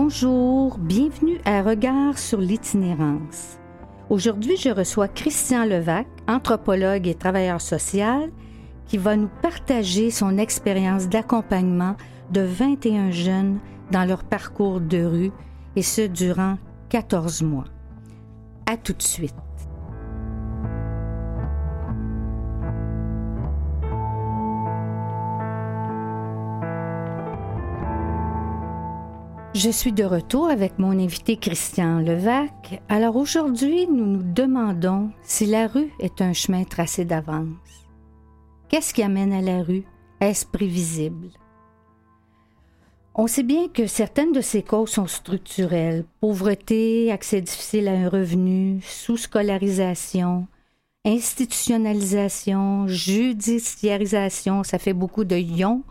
[0.00, 3.58] Bonjour, bienvenue à Regard sur l'itinérance.
[4.10, 8.30] Aujourd'hui, je reçois Christian Levac, anthropologue et travailleur social,
[8.86, 11.96] qui va nous partager son expérience d'accompagnement
[12.30, 13.58] de 21 jeunes
[13.90, 15.32] dans leur parcours de rue,
[15.74, 16.58] et ce durant
[16.90, 17.66] 14 mois.
[18.66, 19.34] À tout de suite.
[29.58, 32.80] Je suis de retour avec mon invité Christian Levac.
[32.88, 37.56] Alors aujourd'hui, nous nous demandons si la rue est un chemin tracé d'avance.
[38.68, 39.82] Qu'est-ce qui amène à la rue?
[40.20, 41.30] Est-ce prévisible?
[43.16, 46.04] On sait bien que certaines de ces causes sont structurelles.
[46.20, 50.46] Pauvreté, accès difficile à un revenu, sous-scolarisation,
[51.04, 55.82] institutionnalisation, judiciarisation, ça fait beaucoup de ions,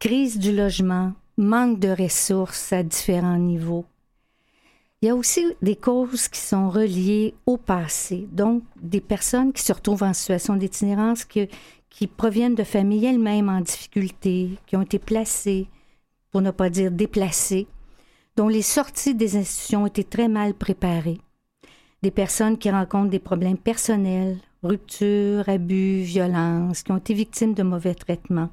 [0.00, 3.86] crise du logement, manque de ressources à différents niveaux.
[5.00, 9.62] Il y a aussi des causes qui sont reliées au passé, donc des personnes qui
[9.62, 11.48] se retrouvent en situation d'itinérance, qui,
[11.88, 15.68] qui proviennent de familles elles-mêmes en difficulté, qui ont été placées,
[16.32, 17.68] pour ne pas dire déplacées,
[18.36, 21.20] dont les sorties des institutions ont été très mal préparées.
[22.02, 27.62] Des personnes qui rencontrent des problèmes personnels, ruptures, abus, violences, qui ont été victimes de
[27.62, 28.50] mauvais traitements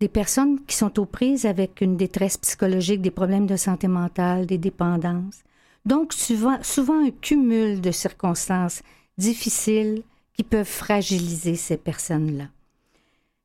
[0.00, 4.46] des personnes qui sont aux prises avec une détresse psychologique, des problèmes de santé mentale,
[4.46, 5.42] des dépendances.
[5.84, 6.58] Donc, souvent,
[7.04, 8.82] un cumul de circonstances
[9.18, 10.02] difficiles
[10.34, 12.46] qui peuvent fragiliser ces personnes-là.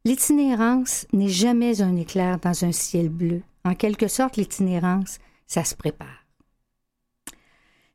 [0.06, 3.42] L'itinérance n'est jamais un éclair dans un ciel bleu.
[3.66, 6.26] En quelque sorte, l'itinérance, ça se prépare.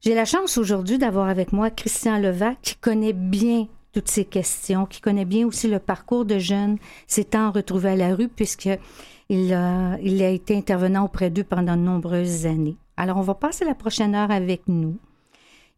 [0.00, 4.87] J'ai la chance aujourd'hui d'avoir avec moi Christian Levac qui connaît bien toutes ces questions,
[4.87, 9.98] qui connaît bien aussi le parcours de jeunes s'étant retrouvé à la rue puisqu'il a,
[10.00, 12.76] il a été intervenant auprès d'eux pendant de nombreuses années.
[12.97, 14.98] Alors, on va passer la prochaine heure avec nous.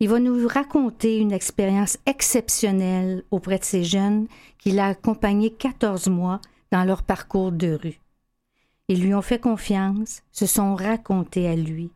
[0.01, 4.27] Il va nous raconter une expérience exceptionnelle auprès de ces jeunes
[4.59, 6.41] qu'il a accompagnés 14 mois
[6.73, 8.01] dans leur parcours de rue.
[8.89, 11.93] Ils lui ont fait confiance, se sont racontés à lui.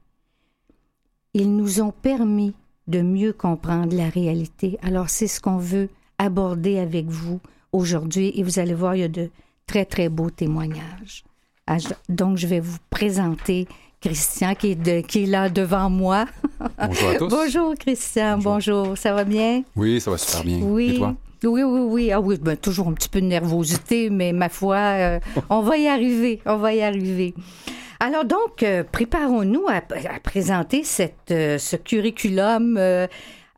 [1.35, 2.55] Ils nous ont permis
[2.87, 4.79] de mieux comprendre la réalité.
[4.83, 5.89] Alors c'est ce qu'on veut
[6.19, 7.41] aborder avec vous
[7.73, 9.31] aujourd'hui et vous allez voir, il y a de
[9.67, 11.25] très, très beaux témoignages.
[11.67, 11.79] Ah,
[12.09, 13.67] donc, je vais vous présenter
[14.01, 16.27] Christian qui est, qui est là devant moi.
[16.79, 17.29] Bonjour à tous.
[17.29, 18.97] Bonjour Christian, bonjour.
[18.97, 19.63] Ça va bien?
[19.75, 20.59] Oui, ça va super bien.
[20.61, 20.95] Oui.
[20.95, 21.17] Et toi?
[21.45, 22.13] Oui, oui, oui.
[22.13, 25.77] Ah oui, ben, toujours un petit peu de nervosité, mais ma foi, euh, on va
[25.77, 26.41] y arriver.
[26.47, 27.35] On va y arriver.
[28.01, 29.81] Alors donc, euh, préparons-nous à,
[30.21, 32.79] présenter cette, euh, ce curriculum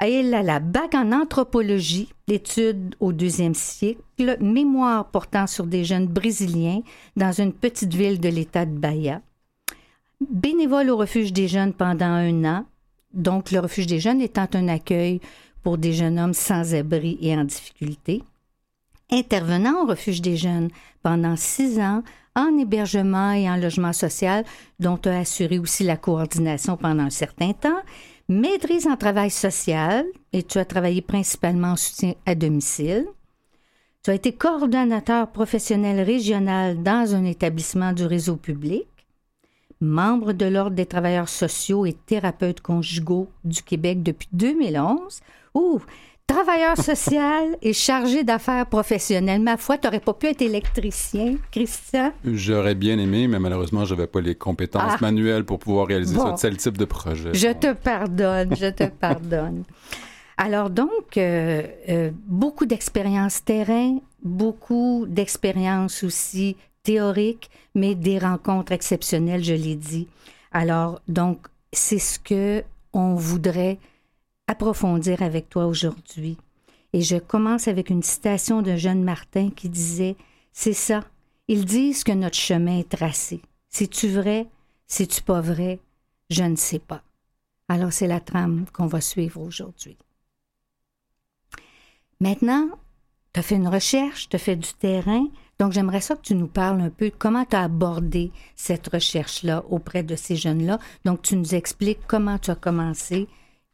[0.00, 6.06] elle a la bac en anthropologie, d'études au deuxième siècle, mémoire portant sur des jeunes
[6.06, 6.82] brésiliens
[7.16, 9.20] dans une petite ville de l'État de Bahia.
[10.20, 12.66] Bénévole au refuge des jeunes pendant un an,
[13.12, 15.20] donc le refuge des jeunes étant un accueil
[15.62, 18.22] pour des jeunes hommes sans abri et en difficulté.
[19.10, 20.70] Intervenant au refuge des jeunes
[21.03, 22.03] pendant six ans
[22.36, 24.44] en hébergement et en logement social,
[24.78, 27.80] dont a assuré aussi la coordination pendant un certain temps,
[28.28, 33.06] maîtrise en travail social et tu as travaillé principalement en soutien à domicile.
[34.03, 38.87] Tu as été coordonnateur professionnel régional dans un établissement du réseau public,
[39.81, 45.21] membre de l'Ordre des travailleurs sociaux et thérapeutes conjugaux du Québec depuis 2011.
[45.55, 45.81] Ouh,
[46.28, 49.41] travailleur social et chargé d'affaires professionnelles.
[49.41, 52.12] Ma foi, tu n'aurais pas pu être électricien, Christian?
[52.25, 54.99] J'aurais bien aimé, mais malheureusement, je n'avais pas les compétences ah.
[55.00, 57.31] manuelles pour pouvoir réaliser ce tel type de projet.
[57.33, 59.65] Je te pardonne, je te pardonne.
[60.37, 69.43] Alors donc, euh, euh, beaucoup d'expérience terrain, beaucoup d'expérience aussi théorique, mais des rencontres exceptionnelles,
[69.43, 70.06] je l'ai dit.
[70.53, 71.39] Alors donc,
[71.72, 73.78] c'est ce que on voudrait
[74.48, 76.36] approfondir avec toi aujourd'hui.
[76.92, 80.16] Et je commence avec une citation de jeune Martin qui disait
[80.53, 81.04] C'est ça,
[81.47, 83.41] ils disent que notre chemin est tracé.
[83.68, 84.48] C'est-tu vrai?
[84.86, 85.78] C'est-tu pas vrai?
[86.30, 87.03] Je ne sais pas.
[87.68, 89.98] Alors c'est la trame qu'on va suivre aujourd'hui.
[92.21, 92.68] Maintenant,
[93.33, 95.27] tu as fait une recherche, tu as fait du terrain,
[95.59, 99.65] donc j'aimerais ça que tu nous parles un peu comment tu as abordé cette recherche-là
[99.68, 100.78] auprès de ces jeunes-là.
[101.04, 103.28] Donc tu nous expliques comment tu as commencé,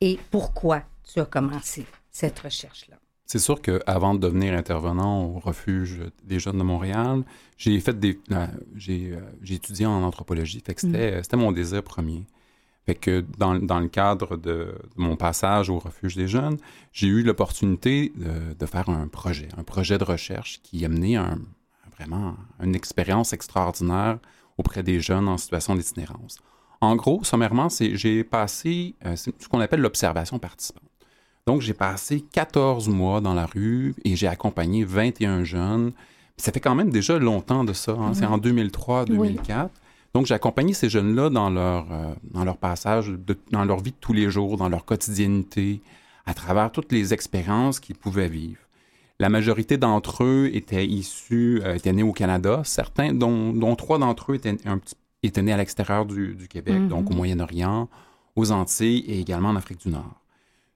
[0.05, 2.97] et pourquoi tu as commencé cette recherche-là?
[3.25, 7.25] C'est sûr qu'avant de devenir intervenant au refuge des jeunes de Montréal,
[7.57, 8.47] j'ai fait des, euh,
[8.77, 9.19] j'ai,
[9.49, 10.63] étudié en anthropologie.
[10.65, 11.23] Fait que mm.
[11.23, 12.27] c'était, mon désir premier.
[12.85, 16.59] Fait que dans, le cadre de, mon passage au refuge des jeunes,
[16.93, 21.39] j'ai eu l'opportunité de, faire un projet, un projet de recherche qui a mené un,
[21.99, 24.19] vraiment une expérience extraordinaire
[24.59, 26.37] auprès des jeunes en situation d'itinérance.
[26.81, 30.83] En gros, sommairement, c'est j'ai passé euh, ce qu'on appelle l'observation participante.
[31.47, 35.93] Donc, j'ai passé 14 mois dans la rue et j'ai accompagné 21 jeunes.
[36.39, 37.93] ça fait quand même déjà longtemps de ça.
[37.93, 38.15] Hein.
[38.15, 39.69] C'est en 2003-2004.
[40.15, 43.13] Donc, j'ai accompagné ces jeunes-là dans leur, euh, dans leur passage,
[43.51, 45.83] dans leur vie de tous les jours, dans leur quotidienneté,
[46.25, 48.61] à travers toutes les expériences qu'ils pouvaient vivre.
[49.21, 53.99] La majorité d'entre eux étaient issus, euh, étaient nés au Canada, certains, dont, dont trois
[53.99, 54.95] d'entre eux étaient, un petit,
[55.27, 56.89] étaient nés à l'extérieur du, du, Québec, mm-hmm.
[56.89, 57.89] donc au Moyen-Orient,
[58.37, 60.21] aux Antilles et également en Afrique du Nord.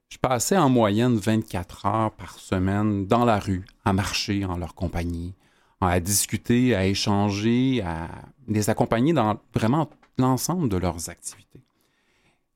[0.09, 4.75] Je passais en moyenne 24 heures par semaine dans la rue, à marcher en leur
[4.75, 5.35] compagnie,
[5.81, 8.09] à discuter, à échanger, à
[8.49, 11.61] les accompagner dans vraiment l'ensemble de leurs activités.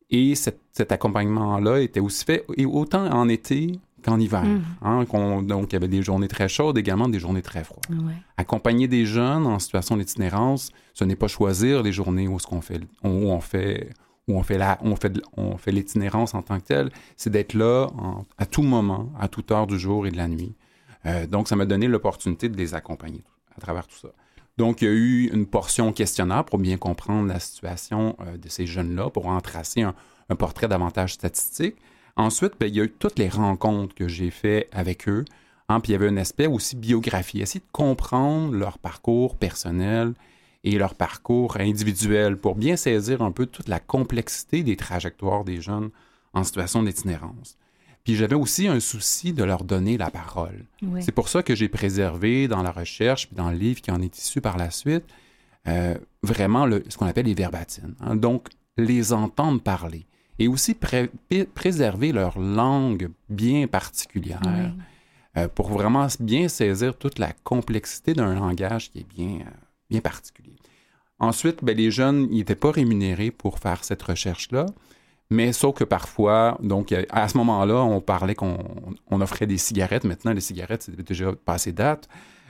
[0.09, 4.45] Et cet accompagnement-là était aussi fait autant en été qu'en hiver.
[4.45, 4.63] Mm.
[4.83, 7.87] Hein, donc, il y avait des journées très chaudes, également des journées très froides.
[8.37, 12.81] Accompagner des jeunes en situation d'itinérance, ce n'est pas choisir les journées où, on fait,
[13.05, 13.91] où on fait,
[14.29, 17.55] où on fait, la, on fait, on fait l'itinérance en tant que telle, c'est d'être
[17.55, 17.89] là
[18.39, 20.55] à tout moment, à toute heure du jour et de la nuit.
[21.07, 23.23] Euh, donc, ça m'a donné l'opportunité de les accompagner
[23.57, 24.09] à travers tout ça.
[24.59, 28.49] Donc, il y a eu une portion questionnaire pour bien comprendre la situation euh, de
[28.49, 29.95] ces jeunes-là, pour en tracer un,
[30.39, 31.77] portrait davantage statistique.
[32.17, 35.25] Ensuite, ben, il y a eu toutes les rencontres que j'ai faites avec eux.
[35.69, 40.13] Hein, puis il y avait un aspect aussi biographie, essayer de comprendre leur parcours personnel
[40.65, 45.61] et leur parcours individuel pour bien saisir un peu toute la complexité des trajectoires des
[45.61, 45.91] jeunes
[46.35, 47.57] en situation d'itinérance.
[48.05, 50.65] Puis j'avais aussi un souci de leur donner la parole.
[51.01, 54.03] C'est pour ça que j'ai préservé dans la recherche, puis dans le livre qui en
[54.03, 55.05] est issu par la suite,
[55.69, 57.95] euh, vraiment le, ce qu'on appelle les verbatines.
[58.01, 58.17] Hein.
[58.17, 60.07] Donc, les entendre parler
[60.43, 60.75] et aussi
[61.55, 64.75] préserver leur langue bien particulière
[65.37, 69.51] euh, pour vraiment bien saisir toute la complexité d'un langage qui est bien, euh,
[69.89, 70.57] bien particulier.
[71.21, 74.67] Ensuite, ben, les jeunes n'étaient pas rémunérés pour faire cette recherche-là.
[75.31, 78.59] Mais sauf que parfois, donc à ce moment-là, on parlait qu'on
[79.13, 80.05] offrait des cigarettes.
[80.05, 82.09] Maintenant, les cigarettes, c'était déjà passé date.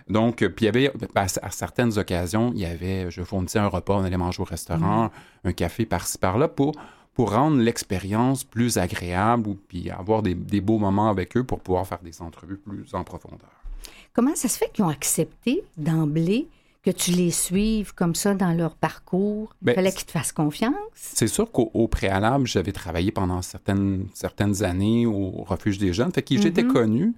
[0.09, 3.95] Donc, puis il y avait, à, certaines occasions, il y avait, je fournissais un repas,
[3.95, 5.49] on allait manger au restaurant, mm-hmm.
[5.49, 6.75] un café par-ci par-là pour,
[7.15, 11.61] pour rendre l'expérience plus agréable ou puis avoir des, des, beaux moments avec eux pour
[11.61, 13.51] pouvoir faire des entrevues plus en profondeur.
[14.15, 16.49] Comment ça se fait qu'ils ont accepté d'emblée
[16.83, 19.55] que tu les suives comme ça dans leur parcours?
[19.63, 20.75] Il ben, fallait qu'ils te fassent confiance?
[20.95, 26.23] C'est sûr qu'au préalable, j'avais travaillé pendant certaines, certaines années au refuge des jeunes, fait
[26.23, 26.73] que j'étais mm-hmm.
[26.73, 27.15] connu,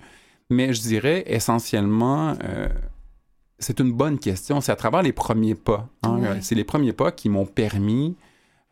[0.50, 2.68] mais je dirais essentiellement, euh,
[3.58, 4.60] c'est une bonne question.
[4.60, 5.88] C'est à travers les premiers pas.
[6.02, 6.40] Hein.
[6.40, 8.16] C'est les premiers pas qui m'ont permis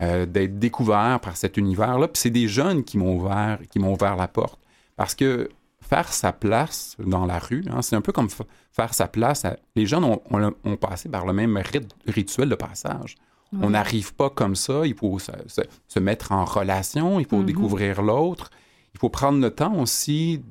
[0.03, 2.09] euh, d'être découvert par cet univers-là.
[2.09, 4.59] Puis c'est des jeunes qui m'ont ouvert, qui m'ont ouvert la porte.
[4.97, 5.49] Parce que
[5.81, 8.29] faire sa place dans la rue, hein, c'est un peu comme
[8.73, 9.47] faire sa place.
[9.77, 11.63] Les jeunes ont, passé par le même
[12.09, 13.15] rituel de passage.
[13.61, 14.87] On n'arrive pas comme ça.
[14.87, 17.45] Il faut se, mettre en relation, il faut mm-hmm.
[17.45, 18.51] découvrir l'autre.
[18.95, 20.43] Il faut prendre le temps aussi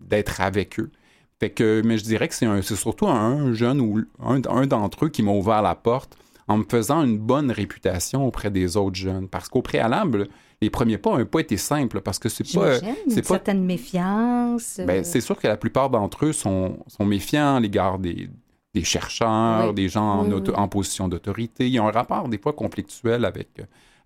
[0.00, 0.90] d'être avec eux.
[1.40, 5.08] Fait que, mais je dirais que c'est surtout un jeune ou un, un d'entre eux
[5.08, 6.16] qui m'a ouvert la porte
[6.48, 9.28] en me faisant une bonne réputation auprès des autres jeunes.
[9.28, 10.28] Parce qu'au préalable,
[10.60, 12.78] les premiers pas n'ont pas été simples parce que c'est pas.
[12.78, 14.80] C'est une certaine méfiance.
[14.84, 15.02] Ben, euh.
[15.04, 18.28] c'est sûr que la plupart d'entre eux sont, sont, méfiants à l'égard des,
[18.74, 21.68] des chercheurs, des gens en, en position d'autorité.
[21.68, 23.48] Ils ont un rapport des fois conflictuel avec,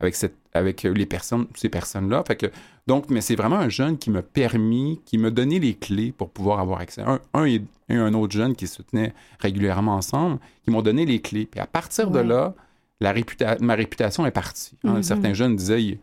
[0.00, 2.24] avec, cette, avec les personnes, ces personnes-là.
[2.26, 2.46] Fait que,
[2.86, 6.30] donc, mais c'est vraiment un jeune qui m'a permis, qui m'a donné les clés pour
[6.30, 7.02] pouvoir avoir accès.
[7.02, 11.20] Un, un et, un autre jeune qui se tenaient régulièrement ensemble, qui m'ont donné les
[11.20, 11.46] clés.
[11.46, 12.54] Puis à partir de là,
[13.00, 14.76] la réputa ma réputation est partie.
[14.84, 14.98] Hein.
[14.98, 15.02] Mm-hmm.
[15.02, 15.98] Certains jeunes disaient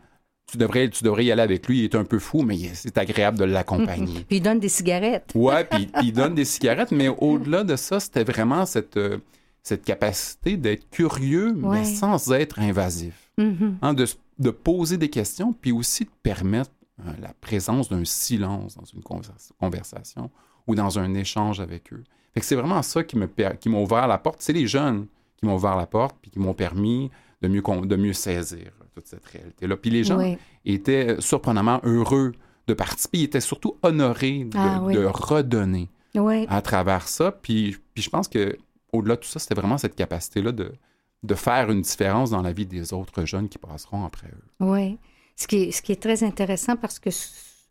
[0.54, 2.96] tu devrais, tu devrais y aller avec lui, il est un peu fou, mais c'est
[2.96, 4.24] agréable de l'accompagner.
[4.24, 5.32] puis il donne des cigarettes.
[5.34, 9.18] ouais, puis, il donne des cigarettes, mais au-delà de ça, c'était vraiment cette, euh,
[9.64, 13.30] cette capacité d'être curieux, mais sans être invasif.
[13.36, 13.74] Mm-hmm.
[13.82, 14.06] Hein, de,
[14.38, 16.70] de, poser des questions, puis aussi de permettre
[17.00, 19.02] euh, la présence d'un silence dans une
[19.58, 20.30] conversation
[20.68, 22.04] ou dans un échange avec eux.
[22.32, 24.36] Fait que c'est vraiment ça qui m'a ouvert la porte.
[24.40, 25.06] C'est les jeunes
[25.36, 27.10] qui m'ont ouvert la porte, puis qui m'ont permis
[27.42, 29.76] de mieux, de mieux saisir toute cette réalité-là.
[29.76, 30.18] Puis les gens
[30.64, 32.32] étaient surprenamment heureux
[32.66, 33.18] de participer.
[33.18, 35.90] Ils étaient surtout honorés de, ah redonner
[36.48, 37.32] à travers ça.
[37.32, 38.56] Puis, puis je pense que
[38.92, 40.72] au-delà de tout ça, c'était vraiment cette capacité-là de,
[41.22, 44.64] de faire une différence dans la vie des autres jeunes qui passeront après eux.
[44.64, 44.98] Oui.
[45.36, 47.10] Ce qui est, ce qui est très intéressant parce que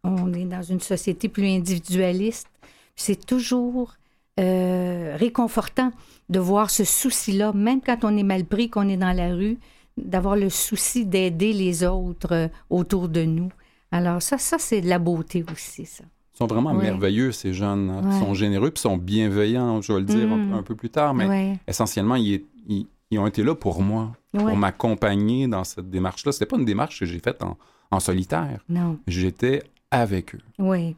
[0.04, 2.50] on est dans une société plus individualiste.
[2.96, 3.96] C'est toujours
[4.40, 5.92] euh, réconfortant
[6.30, 9.60] de voir ce souci-là, même quand on est mal pris, qu'on est dans la rue,
[9.98, 13.50] d'avoir le souci d'aider les autres euh, autour de nous.
[13.92, 16.04] Alors ça, ça c'est de la beauté aussi, ça.
[16.34, 17.92] Ils sont vraiment merveilleux, ces jeunes.
[17.92, 18.02] Hein.
[18.06, 20.64] Ils sont généreux, puis sont bienveillants, je vais le dire un, mm.
[20.64, 25.64] peu plus tard, mais essentiellement, ils, ils ont été là pour moi, pour m'accompagner dans
[25.64, 26.32] cette démarche-là.
[26.32, 27.56] C'était pas une démarche que j'ai faite en,
[27.92, 28.64] en solitaire.
[28.68, 28.98] Non.
[29.08, 30.42] J'étais avec eux.
[30.60, 30.96] Oui.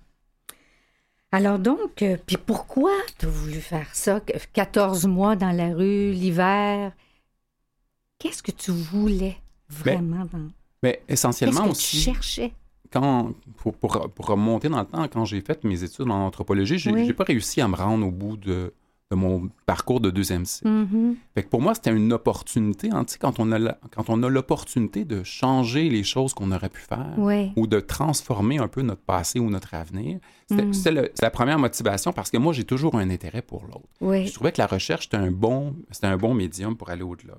[1.32, 4.22] Alors donc, euh, puis pourquoi tu as voulu faire ça?
[4.54, 6.94] 14 mois dans la rue, l'hiver?
[8.20, 9.38] Qu'est-ce que tu voulais
[9.70, 10.48] vraiment dans...
[10.84, 11.98] Mais essentiellement Qu'est-ce que aussi.
[11.98, 12.54] tu cherchais?
[12.92, 16.78] Quand, pour, pour, pour remonter dans le temps, quand j'ai fait mes études en anthropologie,
[16.78, 17.06] j'ai Oui.
[17.06, 18.74] j'ai pas réussi à me rendre au bout de,
[19.12, 20.68] de mon parcours de deuxième cycle.
[20.70, 21.16] Mhm.
[21.34, 22.90] Fait que pour moi, c'était une opportunité.
[22.92, 26.70] hein, quand on a la- quand on a l'opportunité de changer les choses qu'on aurait
[26.70, 27.52] pu faire Oui.
[27.58, 30.74] ou de transformer un peu notre passé ou notre avenir, c'était Mm.
[30.74, 33.90] c'était le- c'est la première motivation parce que moi, j'ai toujours un intérêt pour l'autre.
[34.00, 34.28] Oui.
[34.28, 37.34] Je trouvais que la recherche, c'était un bon, c'était un bon médium pour aller au-delà.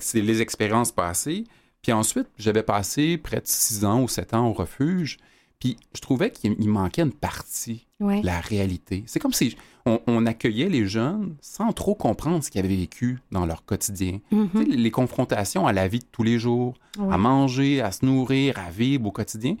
[0.00, 1.44] C'est les expériences passées.
[1.82, 5.18] Puis ensuite, j'avais passé près de six ans ou sept ans au refuge.
[5.60, 7.86] Puis je trouvais qu'il il manquait une partie
[8.20, 9.02] de la réalité.
[9.06, 13.18] C'est comme si on, on accueillait les jeunes sans trop comprendre ce qu'ils avaient vécu
[13.30, 14.18] dans leur quotidien.
[14.30, 14.48] Mhm.
[14.52, 16.74] Tu sais, les confrontations à la vie de tous les jours,
[17.10, 19.56] à manger, à se nourrir, à vivre au quotidien.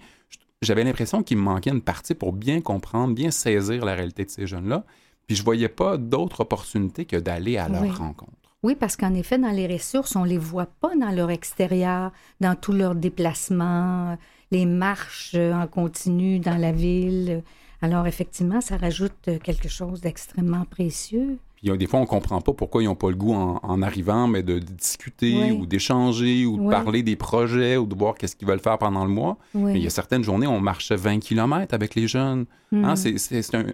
[0.62, 4.30] J'avais l'impression qu'il me manquait une partie pour bien comprendre, bien saisir la réalité de
[4.30, 4.84] ces jeunes-là.
[5.26, 7.90] Puis je voyais pas d'autre opportunité que d'aller à leur Oui.
[7.90, 8.32] rencontre.
[8.64, 12.56] Oui, parce qu'en effet, dans les ressources, on les voit pas dans leur extérieur, dans
[12.56, 14.16] tous leurs déplacements,
[14.50, 17.42] les marches en continu dans la ville.
[17.82, 21.36] Alors, effectivement, ça rajoute quelque chose d'extrêmement précieux.
[21.56, 23.82] Puis euh, des fois, on comprend pas pourquoi ils n'ont pas le goût en, en
[23.82, 25.50] arrivant, mais de, de discuter Oui.
[25.52, 29.04] ou d'échanger ou de parler des projets ou de voir qu'est-ce qu'ils veulent faire pendant
[29.04, 29.36] le mois.
[29.54, 29.72] Oui.
[29.72, 32.46] Mais il y a certaines journées, on marchait 20 km avec les jeunes.
[32.72, 32.84] Mhm.
[32.84, 33.66] Hein, c'est, c'est- un,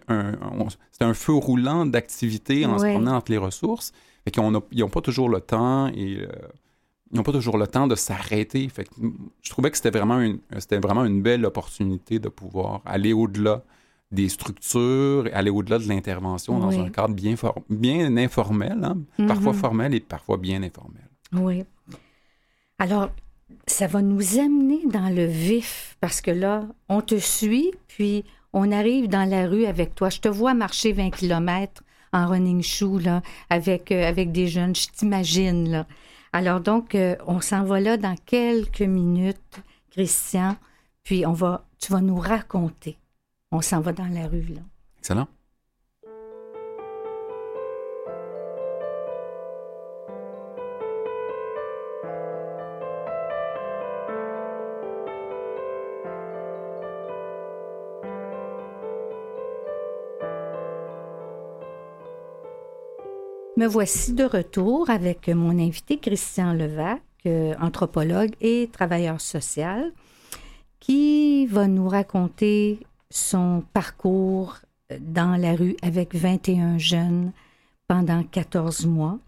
[1.00, 3.92] un- feu roulant d'activités en se promenant entre les ressources.
[4.30, 6.28] Fait qu'ils n'ont pas toujours le temps et euh,
[7.10, 8.68] ils n'ont pas toujours le temps de s'arrêter.
[8.68, 8.90] Fait que,
[9.42, 13.62] je trouvais que c'était vraiment, une, c'était vraiment une belle opportunité de pouvoir aller au-delà
[14.12, 16.78] des structures, aller au-delà de l'intervention dans Oui.
[16.78, 19.58] un cadre bien, for- bien informel, hein, parfois Mhm.
[19.58, 21.08] formel et parfois bien informel.
[21.32, 21.64] Oui.
[22.78, 23.10] Alors,
[23.66, 28.72] ça va nous amener dans le vif, parce que là, on te suit, puis on
[28.72, 30.08] arrive dans la rue avec toi.
[30.10, 34.74] Je te vois marcher 20 km en running shoe, là, avec, euh, avec des jeunes,
[34.74, 35.86] je t'imagine, là.
[36.32, 40.56] Alors donc, euh, on s'en va là dans quelques minutes, Christian,
[41.02, 42.98] puis on va, tu vas nous raconter.
[43.50, 44.60] On s'en va dans la rue, là.
[44.98, 45.28] Excellent.
[63.60, 69.92] Me voici de retour avec mon invité Christian Levac, euh, anthropologue et travailleur social,
[70.78, 72.78] qui va nous raconter
[73.10, 74.56] son parcours
[74.98, 77.32] dans la rue avec 21 jeunes
[77.86, 79.18] pendant 14 mois.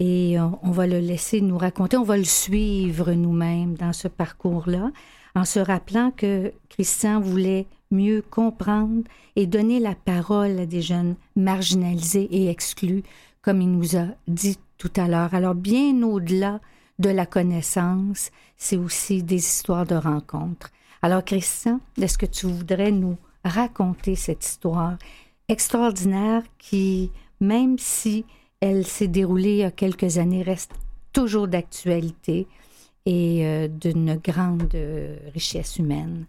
[0.00, 4.08] Et euh, on va le laisser nous raconter, on va le suivre nous-mêmes dans ce
[4.08, 4.90] parcours-là,
[5.34, 9.02] en se rappelant que Christian voulait mieux comprendre
[9.34, 13.02] et donner la parole à des jeunes marginalisés et exclus,
[13.46, 15.32] comme il nous a dit tout à l'heure.
[15.32, 16.60] Alors, bien au-delà
[16.98, 20.72] de la connaissance, c'est aussi des histoires de rencontres.
[21.00, 24.98] Alors, Christian, est-ce que tu voudrais nous raconter cette histoire
[25.46, 28.24] extraordinaire qui, même si
[28.58, 30.72] elle s'est déroulée il y a quelques années, reste
[31.12, 32.48] toujours d'actualité
[33.04, 36.26] et euh, d'une grande euh, richesse humaine?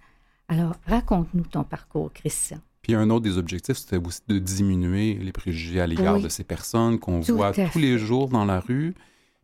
[0.50, 2.60] Alors, raconte-nous ton parcours, Christian.
[2.88, 6.22] Puis un autre des objectifs, c'était aussi de diminuer les préjugés à l'égard Oui.
[6.24, 8.96] de ces personnes qu'on voit tous les jours dans la rue,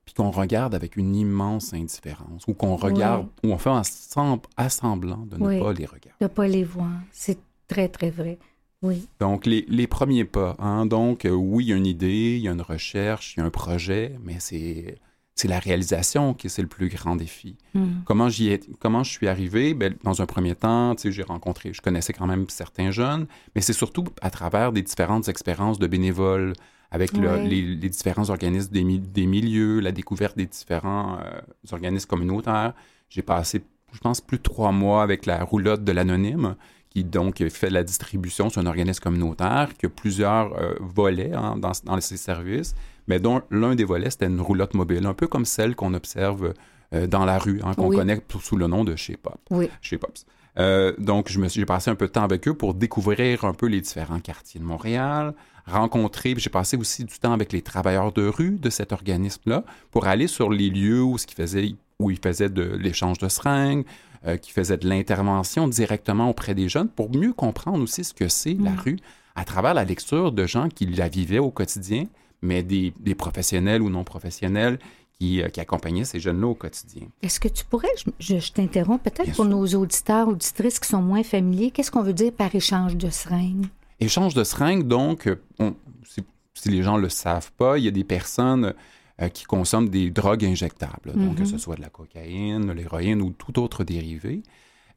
[0.06, 4.40] puis qu'on regarde avec une immense indifférence, ou qu'on regarde, ou on fait un sem-
[4.56, 5.60] assemblant de ne Oui.
[5.60, 6.12] pas les regarder.
[6.22, 8.40] De ne pas les voir, c'est très, très vrai.
[8.82, 10.56] Oui, Donc, les, les premiers pas.
[10.60, 10.86] Hein?
[10.86, 13.44] Donc, euh, oui, il y a une idée, il y a une recherche, il y
[13.44, 14.98] a un projet, mais c'est,
[15.36, 17.56] c'est la réalisation qui c'est le plus grand défi.
[17.74, 18.02] Hmm.
[18.06, 19.74] Comment, j'y ai, comment je suis arrivé?
[19.74, 23.26] Ben, dans un premier temps, tu sais, j'ai rencontré, je connaissais quand même certains jeunes,
[23.56, 26.54] mais c'est surtout à travers des différentes expériences de bénévoles,
[26.92, 31.42] avec le- les, les différents organismes des, mi- des milieux, la découverte des différents euh,
[31.72, 32.74] organismes communautaires.
[33.10, 36.56] J'ai passé, je pense, plus de trois mois avec la roulotte de l'anonyme,
[36.92, 38.52] qui donc fait la distribution.
[38.52, 42.76] C'est un organisme communautaire qui a plusieurs euh, volets hein, dans, dans ses services,
[43.08, 46.54] mais dont l'un des volets, c'était une roulotte mobile, un peu comme celle qu'on observe
[46.94, 47.96] euh, dans la rue, hein, qu'on Oui.
[47.98, 50.26] connaît sous le nom de chez Pop oui, chez Pops.
[50.60, 53.44] Euh, donc, je me suis, j'ai passé un peu de temps avec eux pour découvrir
[53.44, 55.34] un peu les différents quartiers de Montréal,
[55.66, 59.64] rencontrer, puis j'ai passé aussi du temps avec les travailleurs de rue de cet organisme-là
[59.92, 63.30] pour aller sur les lieux où, ce qu'ils faisaient, où ils faisaient de l'échange de
[63.30, 63.86] seringues,
[64.28, 68.28] euh, qui faisaient de l'intervention directement auprès des jeunes pour mieux comprendre aussi ce que
[68.28, 68.80] c'est la Mm.
[68.80, 68.98] rue
[69.36, 72.06] à travers la lecture de gens qui la vivaient au quotidien,
[72.44, 74.78] mais des, des professionnels ou non professionnels
[75.20, 77.08] qui, euh, qui accompagnaient ces jeunes-là au quotidien.
[77.22, 77.88] Est-ce que tu pourrais,
[78.20, 79.56] je, je t'interromps, peut-être pour sûr.
[79.56, 83.66] nos auditeurs, auditrices qui sont moins familiers, qu'est-ce qu'on veut dire par échange de seringues?
[84.00, 86.22] Échange de seringues, donc, euh, on- si,
[86.54, 88.74] si les gens ne le savent pas, il y a des personnes
[89.22, 93.30] euh, qui consomment des drogues injectables, donc que ce soit de la cocaïne, l'héroïne ou
[93.30, 94.42] tout autre dérivé.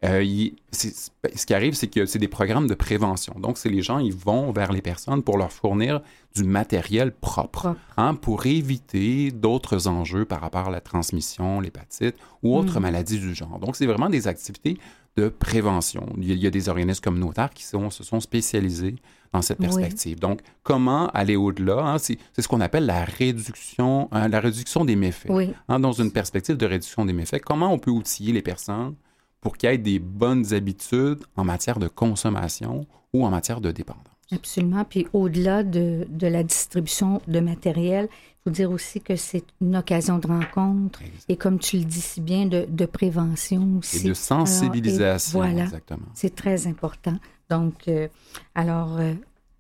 [0.05, 3.35] Euh, il- c'est- ce qui arrive, c'est que c'est des programmes de prévention.
[3.41, 6.03] Donc, c'est les gens, ils vont vers les personnes pour leur fournir
[6.35, 12.57] du matériel propre, hein, pour éviter d'autres enjeux par rapport à la transmission, l'hépatite ou
[12.57, 13.59] autres maladies du genre.
[13.59, 14.79] Donc, c'est vraiment des activités
[15.17, 16.07] de prévention.
[16.19, 18.97] Il y a, des organismes communautaires qui sont- se sont spécialisés
[19.33, 19.65] dans cette Oui.
[19.67, 20.19] perspective.
[20.21, 21.79] Donc, comment aller au-delà?
[21.79, 21.97] hein?
[21.99, 25.31] C'est c'est ce qu'on appelle la réduction, hein, la réduction des méfaits.
[25.31, 25.55] Oui.
[25.69, 28.95] Hein, dans une perspective de réduction des méfaits, comment on peut outiller les personnes
[29.41, 33.71] pour qu'il y ait des bonnes habitudes en matière de consommation ou en matière de
[33.71, 34.03] dépendance?
[34.33, 34.85] Absolument.
[34.85, 39.77] Puis au-delà de, de la distribution de matériel, il faut dire aussi que c'est une
[39.77, 43.99] occasion de rencontre et comme tu le dis si bien, de, de prévention aussi.
[44.05, 45.65] Et de sensibilisation, Alors, et voilà.
[45.67, 46.07] exactement.
[46.15, 47.17] C'est très important.
[47.51, 48.09] Donc, euh,
[48.55, 49.15] alors, euh,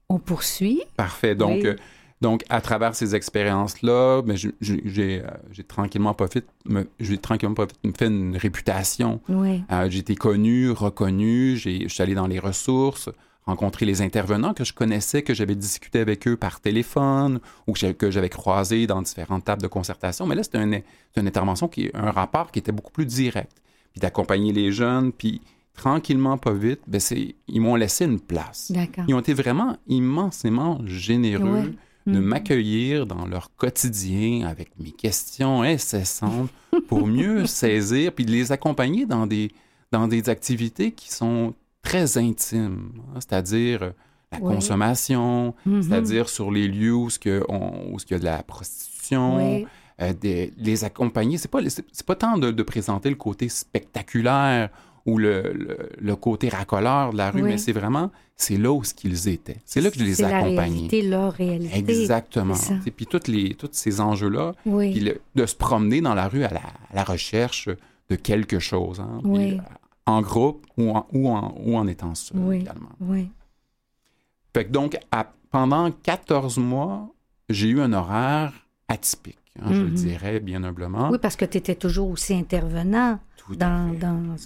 [0.08, 0.82] on poursuit.
[0.96, 1.34] Parfait.
[1.36, 1.70] Donc, Oui.
[2.22, 7.74] Euh, donc à travers ces expériences-là, ben, j'ai euh, tranquillement fait, me, j'ai tranquillement fait,
[7.84, 9.20] me fait une réputation.
[9.28, 9.62] Oui.
[9.70, 11.56] Euh, j'ai été connu, reconnu.
[11.56, 13.10] Je suis allé dans les ressources,
[13.44, 18.10] rencontrer les intervenants que je connaissais, que j'avais discuté avec eux par téléphone ou que
[18.10, 20.26] j'avais croisé dans différentes tables de concertation.
[20.26, 23.62] Mais là, c'était une intervention qui un rapport qui était beaucoup plus direct.
[23.92, 25.40] Puis d'accompagner les jeunes, puis
[25.74, 27.00] tranquillement, pas vite, ben
[27.48, 28.72] ils m'ont laissé une place.
[29.06, 31.74] Ils ont été vraiment immensément généreux.
[32.06, 32.24] De Mhm.
[32.24, 36.50] m'accueillir dans leur quotidien avec mes questions incessantes
[36.88, 39.50] pour mieux saisir puis de les accompagner dans des,
[39.92, 43.90] dans des activités qui sont très intimes, hein, c'est-à-dire euh,
[44.32, 45.82] la consommation, Mhm.
[45.82, 48.42] c'est-à-dire sur les lieux où ce que on- où ce qu'il y a de la
[48.42, 49.66] prostitution, Oui.
[50.02, 51.38] euh, des- les accompagner.
[51.38, 54.70] C'est pas c'est c'est pas tant de, de présenter le côté spectaculaire
[55.06, 57.50] ou le, le, le côté racoleur de la rue, Oui.
[57.50, 59.56] mais c'est vraiment c'est là où ce qu'ils étaient.
[59.64, 61.78] C'est là que je les ai C'est la réalité, leur réalité.
[61.78, 62.54] Exactement.
[62.84, 64.90] Et puis toutes les, tous ces enjeux-là, Oui.
[64.92, 67.68] puis le- de se promener dans la rue à la, à la recherche
[68.10, 69.54] de quelque chose, hein, Oui.
[69.54, 69.60] euh,
[70.06, 72.56] en groupe ou en, ou en, ou en étant seul Oui.
[72.58, 72.90] également.
[73.00, 73.30] Oui.
[74.54, 77.08] Fait que donc, à- pendant 14 mois,
[77.48, 78.52] j'ai eu un horaire
[78.88, 79.94] atypique, hein, je le Mhm.
[79.94, 81.08] dirais bien humblement.
[81.10, 83.18] Oui, parce que tu étais toujours aussi intervenant
[83.54, 83.94] dans,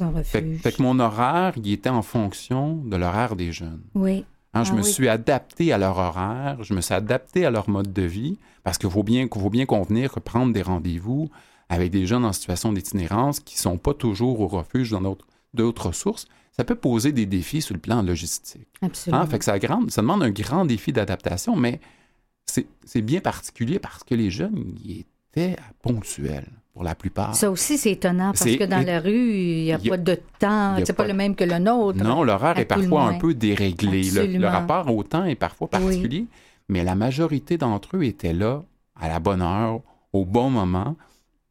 [0.01, 0.59] un refuge.
[0.61, 3.83] fait que mon horaire, il était en fonction de l'horaire des jeunes.
[3.95, 4.25] Oui.
[4.53, 4.93] Hein, je Ah me oui.
[4.93, 8.79] suis adapté à leur horaire, je me suis adapté à leur mode de vie, parce
[8.79, 11.31] qu'il faut bien, faut bien convenir que prendre des rendez-vous
[11.69, 15.01] avec des jeunes en situation d'itinérance qui ne sont pas toujours au refuge dans
[15.55, 18.67] d'autres- sources, ça peut poser des défis sur le plan logistique.
[18.83, 19.23] Absolument.
[19.23, 21.81] Hein, fait que ça, grande- ça demande un grand défi d'adaptation, mais
[22.47, 27.35] c'est c'est bien particulier parce que les jeunes, ils étaient ponctuels pour la plupart.
[27.35, 30.77] Ça aussi, c'est étonnant parce que dans la rue, il n'y a, pas de temps.
[30.85, 32.03] C'est pas, pas- le même que le nôtre.
[32.03, 34.03] Non, l'horaire est parfois un peu déréglé.
[34.11, 36.27] Le- Le, rapport au temps est parfois particulier,
[36.69, 38.63] mais la majorité d'entre eux étaient là
[39.01, 39.81] à la bonne heure,
[40.13, 40.97] au bon moment.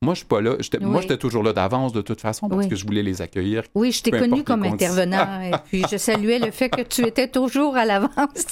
[0.02, 0.56] Moi, je suis pas là.
[0.60, 1.02] J'étais- Moi, Oui.
[1.02, 2.70] j'étais toujours là d'avance de toute façon parce Oui.
[2.70, 3.64] que je voulais les accueillir.
[3.76, 7.28] Oui, je t'ai connu comme intervenant et puis je saluais le fait que tu étais
[7.28, 8.46] toujours à l'avance.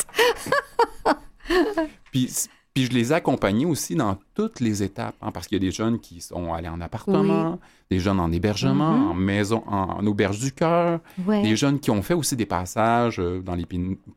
[2.12, 5.66] Puis, puis je les ai accompagnés aussi dans toutes les étapes, hein, parce qu'il y
[5.66, 7.58] a des jeunes qui sont allés en appartement,
[7.90, 9.08] des jeunes en hébergement, Mhm.
[9.10, 11.42] en maison, en, en auberge du cœur, Ouais.
[11.42, 13.66] des jeunes qui ont fait aussi des passages euh, dans les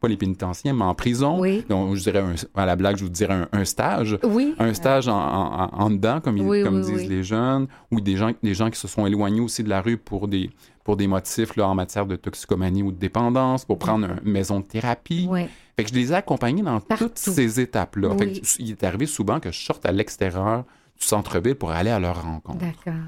[0.01, 1.41] pas les pénitentiaires, mais en prison.
[1.41, 1.65] Oui.
[1.71, 4.19] Donc, je dirais, un- à la blague, je vous dirais un, un stage.
[4.25, 4.55] Oui.
[4.59, 8.33] Un stage en, en- en- en dedans, comme, ils- disent les jeunes, ou des gens,
[8.43, 10.51] des gens qui se sont éloignés aussi de la rue pour des,
[10.85, 14.61] pour des motifs là, en matière de toxicomanie ou de dépendance, pour prendre une maison
[14.61, 15.27] de thérapie.
[15.29, 15.47] Oui.
[15.77, 17.05] Fait que je les ai accompagnés dans Partout.
[17.09, 18.17] toutes ces étapes-là.
[18.17, 18.41] Fait Oui.
[18.41, 20.65] que il est arrivé souvent que je sorte à l'extérieur
[20.99, 22.59] du centre-ville pour aller à leur rencontre.
[22.59, 23.01] D'accord.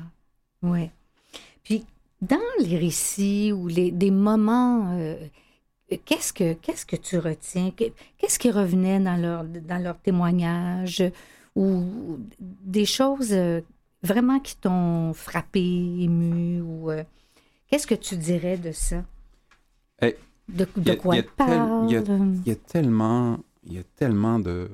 [0.63, 0.91] Oui.
[1.65, 1.85] Puis,
[2.21, 5.17] dans les récits ou les, des moments, euh,
[6.05, 7.71] qu'est-ce que qu'est-ce que tu retiens?
[7.71, 11.03] Que- Qu'est-ce qui revenait dans leur, dans leur témoignage?
[11.57, 13.61] Ou des choses euh,
[14.03, 17.03] vraiment qui t'ont frappé, ému ou euh,
[17.73, 19.03] qu'est-ce que tu dirais de ça?
[20.49, 21.87] De a- quoi il parle?
[21.89, 21.93] Il
[22.47, 24.71] y a tellement, il y a tellement de...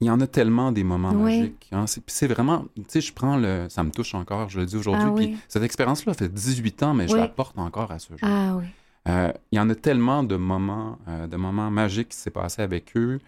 [0.00, 1.38] Il y en a tellement des moments Oui.
[1.40, 1.68] magiques.
[1.72, 1.84] hein.
[1.86, 2.64] C'est, vraiment...
[2.76, 3.66] Tu sais, je prends le...
[3.68, 5.06] Ça me touche encore, je le dis aujourd'hui.
[5.08, 5.36] Ah oui.
[5.48, 8.18] cette expérience-là fait 18 ans, mais je la porte encore à ce jour.
[8.22, 8.64] Ah oui.
[9.08, 12.62] Euh, il y en a tellement de moments, euh, de moments magiques qui s'est passé
[12.62, 13.20] avec eux.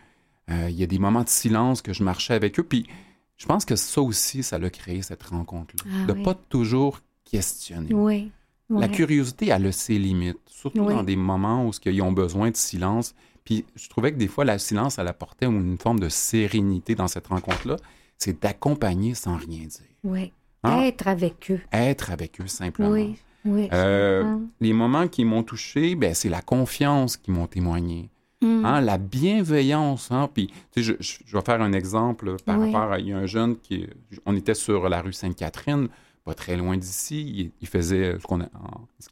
[0.51, 2.65] Euh, il y a des moments de silence que je marchais avec eux.
[2.65, 2.87] Puis
[3.37, 5.83] je pense que ça aussi, ça l'a créé, cette rencontre-là.
[6.03, 6.23] Ah de oui.
[6.23, 7.95] pas toujours questionner.
[7.95, 8.31] Oui.
[8.69, 10.95] La curiosité, elle a ses limites, surtout Oui.
[10.95, 13.15] dans des moments où ils ont besoin de silence.
[13.45, 17.09] Puis je trouvais que des fois, la silence, elle apportait une forme de sérénité dans
[17.09, 17.77] cette rencontre-là.
[18.17, 19.81] C'est d'accompagner sans rien dire.
[20.05, 20.33] Oui.
[20.63, 20.83] Hein?
[20.83, 21.61] Être avec eux.
[21.73, 22.91] Être avec eux simplement.
[22.91, 23.17] Oui.
[23.45, 23.69] Oui.
[23.73, 28.11] Euh, les moments qui m'ont touché, ben, c'est la confiance qui m'ont témoigné.
[28.43, 28.65] Mm.
[28.67, 30.11] Hein, la bienveillance.
[30.13, 30.29] Hein?
[30.33, 32.71] Puis, tu sais, je, je- je vais faire un exemple par Oui.
[32.73, 32.99] rapport à.
[33.01, 33.87] Il y a un jeune qui.
[34.27, 35.89] On était sur la rue Sainte-Catherine,
[36.25, 37.21] pas très loin d'ici.
[37.37, 38.41] Il, il faisait ce qu'on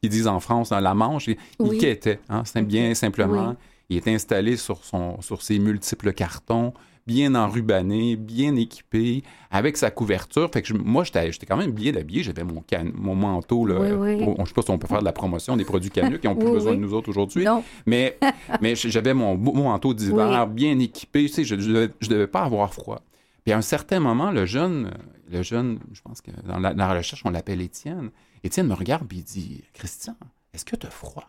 [0.00, 1.26] qu'ils disent en France, hein, la manche.
[1.28, 1.78] Il, il Oui.
[1.78, 3.50] quêtait, hein, c'est bien simplement.
[3.50, 3.54] Oui.
[3.90, 6.74] Il était installé sur, son, sur ses multiples cartons,
[7.06, 10.50] bien enrubanné, bien équipé, avec sa couverture.
[10.52, 12.22] Fait que je- moi, j'étais quand même bien habillé.
[12.22, 13.64] J'avais mon, can- mon manteau.
[13.64, 16.20] Là, Oui, je sais pas si on peut faire de la promotion des produits Canuck
[16.20, 17.46] qui n'ont plus besoin de nous autres aujourd'hui.
[17.86, 18.18] Mais,
[18.60, 21.22] mais j'avais mon manteau d'hiver bien équipé.
[21.22, 23.00] Tu sais, je ne devais, je devais pas avoir froid.
[23.44, 24.90] Puis à un certain moment, le jeune,
[25.30, 28.10] le jeune, je pense que dans la, dans la recherche, on l'appelle Étienne.
[28.44, 30.16] Étienne me regarde et il dit Christian,
[30.52, 31.28] est-ce que tu as froid?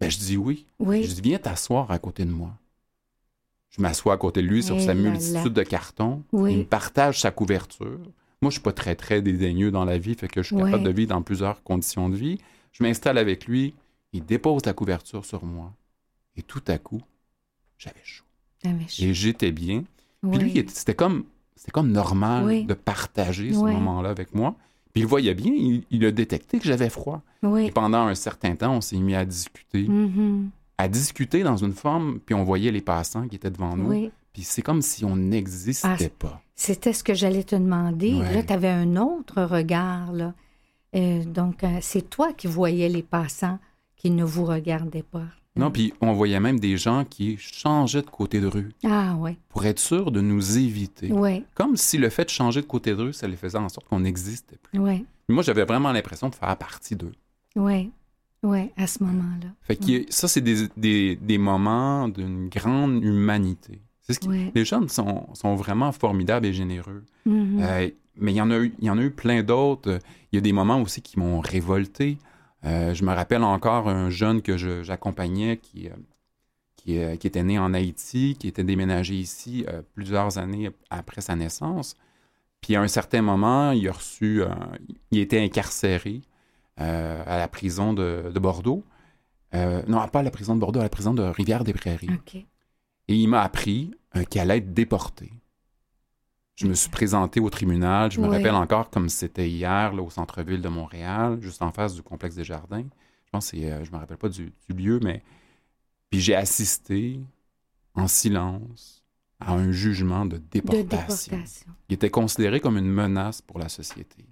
[0.00, 0.66] Ben, Je dis oui.
[0.78, 1.04] Oui.
[1.04, 2.56] Je dis Viens t'asseoir à côté de moi.
[3.70, 5.48] Je m'assois à côté de lui sur Eh sa multitude là.
[5.48, 6.22] de cartons.
[6.32, 6.52] Oui.
[6.52, 8.00] Il me partage sa couverture.
[8.42, 10.82] Moi, je suis pas très, très dédaigneux dans la vie, fait que je suis capable
[10.84, 12.38] de vivre dans plusieurs conditions de vie.
[12.72, 13.74] Je m'installe avec lui,
[14.12, 15.72] il dépose la couverture sur moi.
[16.36, 17.02] Et tout à coup,
[17.78, 18.24] j'avais chaud.
[18.64, 19.84] Je- Et j'étais bien.
[20.22, 21.24] Puis lui, c'était comme,
[21.60, 22.64] c'était comme normal Oui.
[22.64, 24.54] de partager ce moment-là avec moi.
[24.94, 27.20] Puis il voyait bien, il, il a détecté que j'avais froid.
[27.42, 27.70] Et Oui.
[27.70, 29.86] pendant un certain temps, on s'est mis à discuter.
[29.86, 30.48] Mhm.
[30.78, 34.08] À discuter dans une forme, puis on voyait les passants qui étaient devant nous.
[34.32, 36.40] Puis c'est comme si on n'existait Ah, pas.
[36.54, 38.14] C'était ce que j'allais te demander.
[38.14, 38.32] Ouais.
[38.34, 40.12] Là, tu avais un autre regard.
[40.12, 40.32] Là.
[40.96, 43.58] Euh, donc, euh, c'est toi qui voyais les passants
[43.96, 45.26] qui ne vous regardaient pas.
[45.56, 49.36] Non, puis on voyait même des gens qui changeaient de côté de rue Ah, oui.
[49.48, 51.10] pour être sûr de nous éviter.
[51.54, 53.86] Comme si le fait de changer de côté de rue, ça les faisait en sorte
[53.88, 54.78] qu'on n'existait plus.
[55.28, 57.12] Moi, j'avais vraiment l'impression de faire partie d'eux.
[57.56, 57.90] Oui.
[58.42, 59.48] Oui, à ce moment-là.
[59.62, 63.82] Fait que ça, c'est des, des, des moments d'une grande humanité.
[64.00, 64.50] C'est ce qui- Ouais.
[64.54, 67.04] Les jeunes sont, sont vraiment formidables et généreux.
[67.26, 67.58] Mhm.
[67.60, 69.98] Euh, mais il y, en a eu, il y en a eu plein d'autres.
[70.32, 72.16] Il y a des moments aussi qui m'ont révolté.
[72.64, 75.92] Euh, je me rappelle encore un jeune que je- j'accompagnais qui, euh,
[76.76, 81.20] qui, euh, qui était né en Haïti, qui était déménagé ici euh, plusieurs années après
[81.20, 81.96] sa naissance.
[82.60, 84.42] Puis à un certain moment, il a reçu,
[85.10, 86.20] il était incarcéré
[86.76, 88.84] à la prison de, de Bordeaux.
[89.54, 92.10] Non, pas à la prison de Bordeaux, à la prison de Rivière-des-Prairies.
[93.08, 93.92] Et il m'a appris
[94.28, 95.32] qu'il allait être déporté.
[96.60, 98.10] Je me suis présenté au tribunal.
[98.12, 98.36] Je me Oui.
[98.36, 102.34] rappelle encore comme c'était hier, là, au centre-ville de Montréal, juste en face du complexe
[102.34, 102.84] des Jardins.
[103.24, 105.22] Je pense que euh, je me rappelle pas du, du lieu, mais
[106.10, 107.20] puis j'ai assisté
[107.94, 109.02] en silence
[109.40, 111.38] à un jugement de De déportation.
[111.88, 114.24] Il était considéré comme une menace pour la société.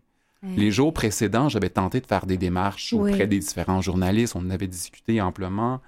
[0.43, 3.11] Les jours précédents, j'avais tenté de faire des démarches Oui.
[3.13, 4.37] auprès des différents journalistes.
[4.37, 5.81] On en avait discuté amplement.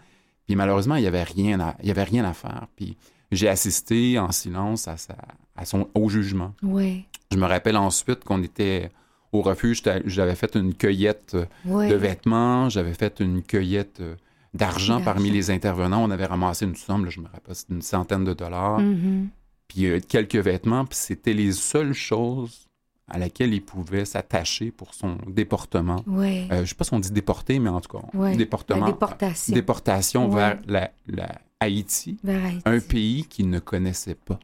[0.46, 2.66] Puis malheureusement, il n'y avait, rien à- il y avait rien à faire.
[2.74, 2.96] Puis
[3.30, 5.14] j'ai assisté en silence à, sa-
[5.60, 6.54] à son, au jugement.
[6.62, 7.04] Oui.
[7.30, 8.90] Je me rappelle ensuite qu'on était
[9.32, 9.82] au refuge.
[10.06, 11.88] J'avais fait une cueillette euh, Oui.
[11.88, 12.68] de vêtements.
[12.68, 14.16] J'avais fait une cueillette euh,
[14.54, 16.02] d'argent parmi les intervenants.
[16.02, 18.80] On avait ramassé une somme, là, je me rappelle, une centaine de dollars.
[18.80, 19.28] Mhm.
[19.68, 20.84] Puis euh, quelques vêtements.
[20.86, 22.66] Puis c'était les seules choses
[23.12, 26.02] à laquelle il pouvait s'attacher pour son déportement.
[26.06, 26.46] Oui.
[26.50, 28.92] Euh, je ne sais pas si on dit déporté, mais en tout cas, déportement, la
[28.92, 29.54] déportation.
[29.54, 30.36] déportation Ouais.
[30.36, 31.28] vers la, la
[31.60, 32.62] Haïti, Vers Haïti.
[32.64, 34.38] un pays qu'il ne connaissait pas.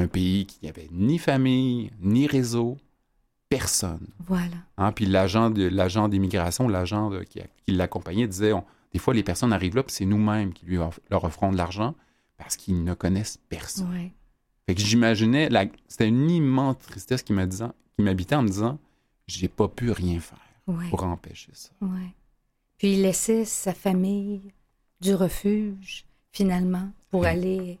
[0.00, 2.78] Un pays qui n'avait ni famille, ni réseau,
[3.48, 4.06] personne.
[4.26, 4.56] Voilà.
[4.76, 9.22] Hein, Puis l'agent de l'agent d'immigration, l'agent qui, qui l'accompagnait disait, on- des fois les
[9.22, 10.76] personnes arrivent là, puis c'est nous-mêmes qui lui
[11.10, 11.94] leur offrons de l'argent
[12.36, 13.88] parce qu'ils ne connaissent personne.
[14.66, 15.48] Fait que j'imaginais,
[15.88, 18.78] c'était une immense tristesse qui m'habitait en me disant,
[19.26, 20.38] j'ai pas pu rien faire
[20.90, 21.70] pour empêcher ça.
[22.78, 24.52] Puis il laissait sa famille
[25.00, 27.78] du refuge, finalement, pour aller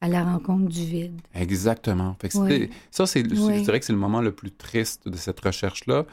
[0.00, 1.20] à la rencontre du vide.
[1.34, 2.16] Exactement.
[2.20, 5.40] Fait que Ça, c'est, je dirais que c'est le moment le plus triste de cette
[5.40, 6.04] recherche-là,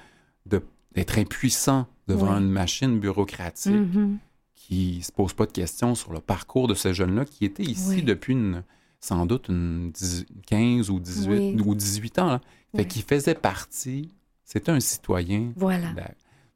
[0.45, 4.17] d'être impuissant devant une machine bureaucratique Mhm.
[4.55, 8.03] qui se pose pas de questions sur le parcours de ce jeune-là qui était ici
[8.03, 8.63] depuis une,
[8.99, 11.61] sans doute une dix- 15 ou 18, Oui.
[11.65, 12.27] ou 18 ans.
[12.27, 12.41] Là.
[12.75, 14.09] Fait qu'il faisait partie,
[14.43, 16.11] c'était un citoyen Voilà, de la-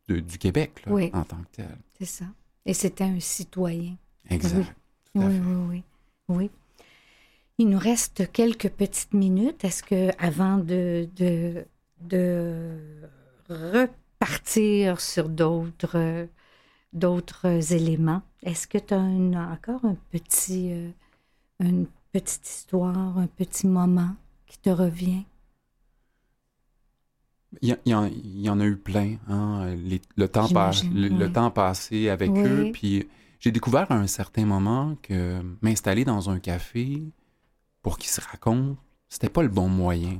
[0.07, 1.77] de- du Québec là, en tant que tel.
[1.99, 2.25] c'est ça.
[2.65, 3.95] Et c'était un citoyen.
[4.29, 4.73] Exact.
[5.15, 5.83] Oui, oui, oui,
[6.29, 6.49] oui.
[7.59, 9.63] Il nous reste quelques petites minutes.
[9.63, 11.65] Est-ce que, avant de, de,
[12.01, 12.77] de
[13.49, 16.27] repartir sur d'autres,
[16.93, 20.89] d'autres éléments, est-ce que tu as encore un petit, euh,
[21.61, 24.15] une petite histoire, un petit moment
[24.47, 25.23] qui te revient?
[27.61, 29.17] Il y, en, il y en a eu plein.
[29.29, 32.41] hein, les- le, temps pas- le passé avec Oui.
[32.45, 32.69] eux.
[32.71, 33.07] Puis
[33.39, 37.01] j'ai découvert à un certain moment que m'installer dans un café
[37.87, 38.75] pour qu'ils se racontent,
[39.07, 40.19] c'était pas le bon moyen.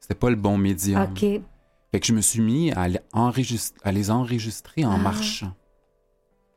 [0.00, 1.02] C'était pas le bon médium.
[1.02, 1.20] OK.
[1.20, 4.96] Fait que je me suis mis à, les enregist- à les enregistrer en Ah.
[4.96, 5.52] marchant.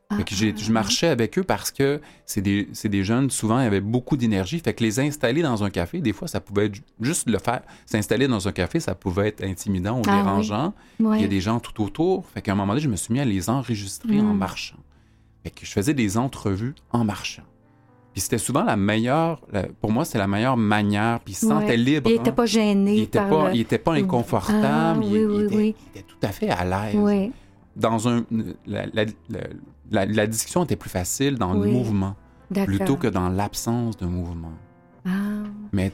[0.08, 3.82] Ah, Fait que je marchais avec eux parce que c'est des, jeunes, souvent, ils avaient
[3.82, 4.60] beaucoup d'énergie.
[4.60, 7.38] Fait que les installer dans un café, des fois, ça pouvait être ju- juste le
[7.38, 7.60] faire.
[7.84, 10.22] S'installer dans un café, ça pouvait être intimidant ou Ah oui.
[10.22, 10.72] dérangeant.
[11.00, 12.24] Il y a des gens tout autour.
[12.30, 14.38] Fait qu'à un moment donné, je me suis mis à les enregistrer en Mm.
[14.38, 14.78] marchant.
[15.42, 17.42] Fait que je faisais des entrevues en marchant.
[18.14, 19.40] Puis c'était souvent la meilleure,
[19.80, 21.18] pour moi, c'était la meilleure manière.
[21.20, 21.52] Puis ils se Ouais.
[21.52, 22.08] sentaient libres.
[22.08, 22.32] Il n'était hein.
[22.32, 24.62] pas gêné Il était par pas, le- il était pas le- inconfortable.
[24.64, 25.74] Ah, il, oui, il oui, était, oui.
[25.94, 26.94] il était tout à fait à l'aise.
[26.96, 27.32] Oui,
[27.74, 28.24] Dans un,
[28.68, 29.40] la, la- la-
[29.90, 32.14] la- la discussion était plus facile dans le mouvement
[32.64, 34.52] plutôt que dans l'absence de mouvement.
[35.04, 35.10] Ah.
[35.72, 35.90] Mais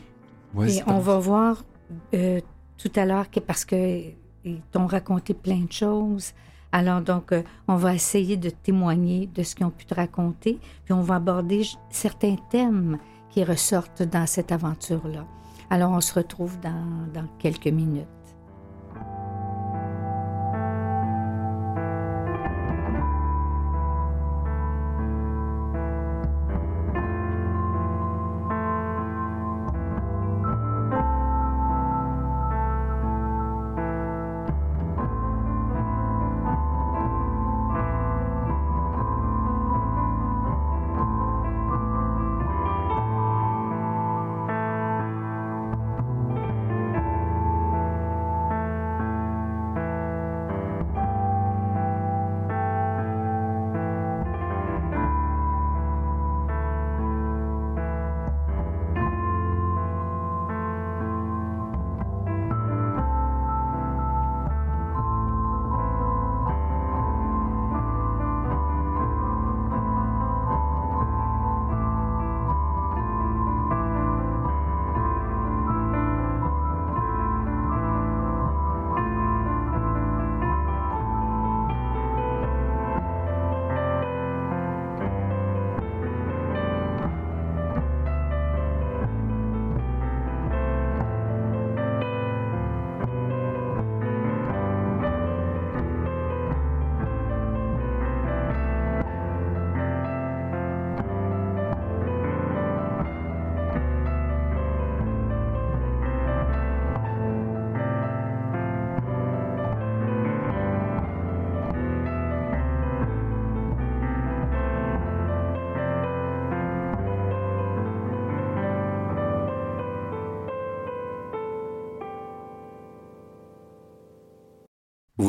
[0.62, 1.64] Et c'est on va voir
[2.12, 2.38] euh,
[2.76, 4.02] tout à l'heure que parce que
[4.44, 6.32] ils t'ont raconté plein de choses.
[6.72, 10.58] Alors donc, euh, on va essayer de témoigner de ce qu'ils ont pu te raconter,
[10.84, 12.98] puis on va aborder certains thèmes
[13.30, 15.26] qui ressortent dans cette aventure-là.
[15.68, 18.19] Alors on se retrouve dans quelques minutes.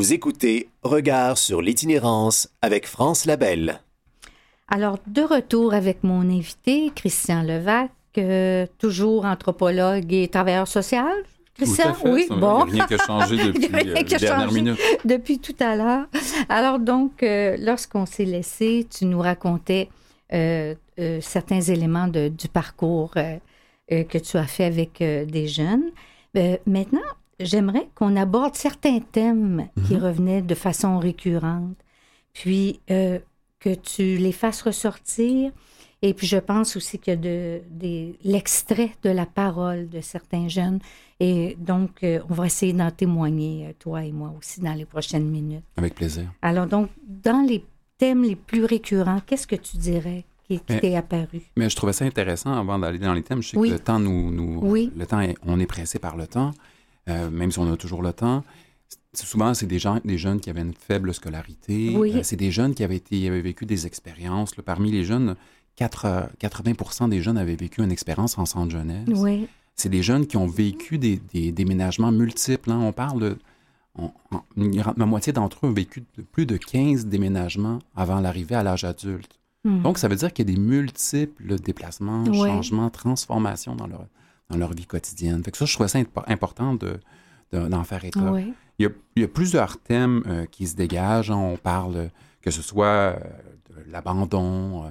[0.02, 3.82] Vous écoutez Regard sur l'itinérance avec France Labelle.
[4.68, 11.14] Alors, de retour avec mon invité, Christian Levac, euh, toujours anthropologue et travailleur social.
[11.54, 12.66] Tout Christian, à fait, oui, ça, bon.
[12.66, 14.18] Il n'y a rien qui a changé depuis Il y a rien euh, qui a
[14.18, 14.62] les dernières changé.
[14.64, 14.80] minutes.
[15.06, 16.08] depuis tout à l'heure.
[16.50, 19.90] Alors donc, euh, lorsqu'on s'est laissé, tu nous racontais
[20.34, 23.36] euh, euh, certains éléments de- du parcours euh,
[23.92, 25.92] euh, que tu as fait avec euh, des jeunes.
[26.38, 27.02] Euh, maintenant,
[27.46, 31.78] j'aimerais qu'on aborde certains thèmes qui revenaient de façon récurrente,
[32.34, 33.20] puis euh,
[33.60, 35.52] que tu les fasses ressortir.
[36.04, 40.80] Et puis je pense aussi que de, des- l'extrait de la parole de certains jeunes.
[41.20, 44.86] Et donc, euh, on va essayer d'en témoigner, euh, toi et moi aussi, dans les
[44.86, 45.64] prochaines minutes.
[45.78, 46.32] Avec plaisir.
[46.42, 47.64] Alors donc, dans les
[48.00, 51.44] thèmes les plus récurrents, qu'est-ce que tu dirais qui, t'est apparu?
[51.56, 53.44] Mais je trouvais ça intéressant avant d'aller dans les thèmes.
[53.44, 53.70] Je sais Oui.
[53.70, 54.32] que le temps nous.
[54.32, 54.92] nous Oui.
[54.98, 56.50] Le temps, est- on est pressé par le temps,
[57.30, 58.44] même si on a toujours le temps.
[59.14, 61.94] Souvent, c'est des gens, des jeunes qui avaient une faible scolarité.
[61.98, 62.14] Oui.
[62.16, 64.56] Euh, c'est des jeunes qui avaient, été, avaient vécu des expériences.
[64.56, 64.64] là.
[64.64, 65.36] Parmi les jeunes,
[65.76, 69.08] 4, euh, 80% des jeunes avaient vécu une expérience en centre jeunesse.
[69.14, 72.72] Oui, C'est des jeunes qui ont vécu des, des déménagements multiples.
[72.72, 72.80] hein.
[72.82, 73.38] On parle de.
[73.98, 74.12] on-
[74.96, 78.86] la moitié d'entre eux ont vécu de- plus de 15 déménagements avant l'arrivée à l'âge
[78.86, 79.40] adulte.
[79.66, 79.82] Mhm.
[79.82, 84.06] Donc, ça veut dire qu'il y a des multiples déplacements, changements, transformations dans leur,
[84.52, 85.44] dans leur vie quotidienne.
[85.44, 87.00] Fait que ça, je trouvais ça impo- important de,
[87.52, 88.20] de- d'en faire état.
[88.32, 91.32] oui, Il, y a, il y a plusieurs thèmes euh, qui se dégagent.
[91.32, 92.10] On parle,
[92.42, 93.16] que ce soit euh,
[93.70, 94.90] de l'abandon, euh,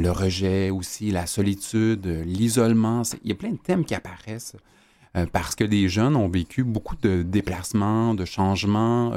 [0.00, 3.02] le rejet aussi, la solitude, l'isolement.
[3.24, 4.54] Il y a plein de thèmes qui apparaissent
[5.32, 9.10] parce que les jeunes ont vécu beaucoup de déplacements, de changements,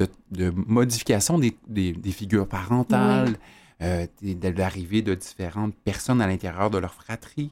[0.00, 3.36] de, de modifications des, des- des figures parentales,
[3.80, 7.50] des- de l'arrivée de différentes personnes à l'intérieur de leur fratrie.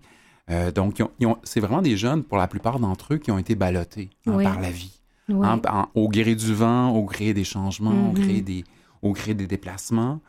[0.50, 1.02] Euh, donc,
[1.44, 4.44] c'est vraiment des jeunes, pour la plupart d'entre eux, qui ont été ballottés hein, Oui.
[4.44, 4.98] par la vie.
[5.30, 8.64] En- au gré du vent, au gré des changements, au, gré des,
[9.02, 10.20] au gré des déplacements.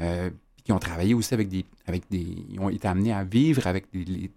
[0.00, 0.30] Euh,
[0.64, 2.26] qui ont travaillé aussi avec des, avec des...
[2.50, 4.30] Ils ont été amenés à vivre avec les,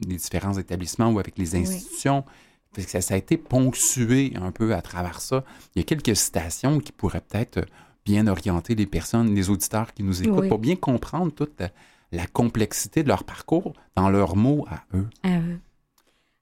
[0.00, 1.60] différents établissements ou avec les Oui.
[1.62, 2.24] institutions.
[2.72, 5.44] Que Ça, ça a été ponctué un peu à travers ça.
[5.74, 7.64] Il y a quelques citations qui pourraient peut-être
[8.04, 10.48] bien orienter les personnes, les auditeurs qui nous écoutent Oui.
[10.48, 11.70] pour bien comprendre toute la,
[12.16, 15.08] la complexité de leur parcours dans leurs mots à eux.
[15.22, 15.58] À eux.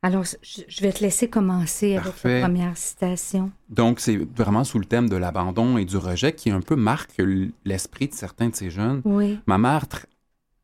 [0.03, 2.41] Alors, je vais te laisser commencer avec Parfait.
[2.41, 3.51] la première citation.
[3.71, 7.21] Donc, c'est vraiment sous le thème de l'abandon et du rejet qui un peu marque
[7.65, 9.01] l'esprit de certains de ces jeunes.
[9.07, 9.39] Oui.
[9.47, 9.87] Ma mère,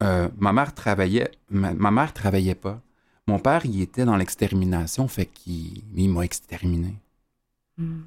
[0.02, 2.82] euh, ma mère travaillait, ma, ma mère travaillait pas.
[3.26, 6.96] Mon père, il était dans l'extermination, fait qu'il il m'a exterminé.
[7.78, 8.02] Hmm.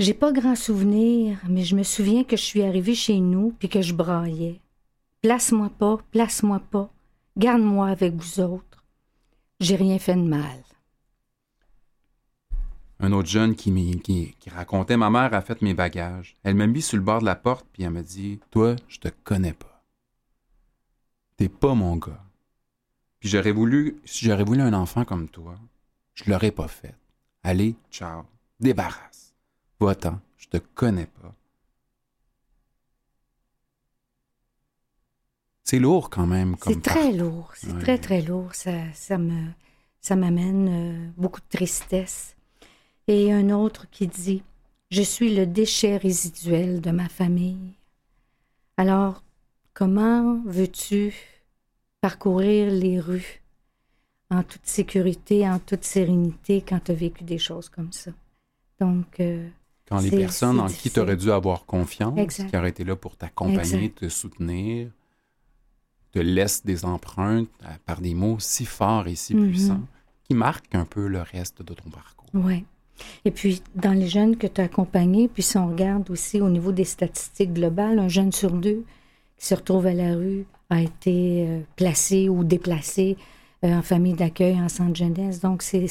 [0.00, 3.68] J'ai pas grand souvenir, mais je me souviens que je suis arrivée chez nous puis
[3.68, 4.60] que je braillais.
[5.22, 6.90] Place-moi pas, place-moi pas.
[7.36, 8.84] Garde-moi avec vous autres.
[9.60, 10.62] J'ai rien fait de mal.
[13.00, 16.36] Un autre jeune qui, racontait Ma mère a fait mes bagages.
[16.42, 18.98] Elle m'a mis sur le bord de la porte, puis elle m'a dit Toi, je
[18.98, 19.84] te connais pas.
[21.36, 22.24] T'es pas mon gars.
[23.18, 25.58] Puis j'aurais voulu, si j'aurais voulu un enfant comme toi,
[26.14, 26.94] je l'aurais pas fait.
[27.42, 28.24] Allez, ciao,
[28.58, 29.34] débarrasse.
[29.80, 31.34] Va-t'en, je te connais pas.
[35.70, 36.56] C'est lourd quand même.
[36.64, 37.78] C'est très lourd, c'est Ouais.
[37.80, 38.56] très très lourd.
[38.56, 39.40] Ça, ça me,
[40.00, 42.34] ça m'amène euh, beaucoup de tristesse.
[43.06, 44.42] Et un autre qui dit
[44.90, 47.74] Je suis le déchet résiduel de ma famille.
[48.78, 49.22] Alors,
[49.72, 51.14] comment veux-tu
[52.00, 53.40] parcourir les rues
[54.28, 58.10] en toute sécurité, en toute sérénité quand tu as vécu des choses comme ça?
[58.80, 59.46] Donc, euh,
[59.88, 62.50] Quand les personnes en qui tu aurais dû avoir confiance, Exact.
[62.50, 64.90] qui auraient été là pour t'accompagner, te soutenir,
[66.12, 69.48] te laissent des empreintes euh, par des mots si forts et si Mhm.
[69.48, 69.80] puissants
[70.24, 72.28] qui marquent un peu le reste de ton parcours.
[72.34, 72.64] Oui.
[73.24, 76.48] Et puis, dans les jeunes que tu as accompagnés, puis si on regarde aussi au
[76.50, 78.84] niveau des statistiques globales, un jeune sur deux
[79.38, 83.16] qui se retrouve à la rue a été euh, placé ou déplacé
[83.64, 85.40] euh, en famille d'accueil, en centre jeunesse.
[85.40, 85.86] Donc, c'est-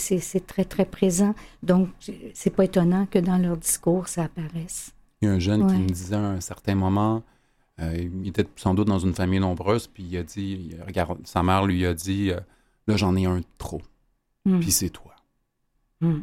[0.47, 1.34] très, très présent.
[1.63, 1.89] Donc,
[2.34, 4.91] c'est pas étonnant que dans leur discours, ça apparaisse.
[5.21, 7.23] Il y a un jeune qui me disait à un certain moment,
[7.96, 11.44] il était sans doute dans une famille nombreuse, puis il a dit, il regarde, sa
[11.44, 12.39] mère lui a dit, euh,
[12.88, 13.82] là j'en ai un trop,
[14.46, 14.60] Mm.
[14.62, 15.13] puis c'est toi.
[16.02, 16.20] Mm.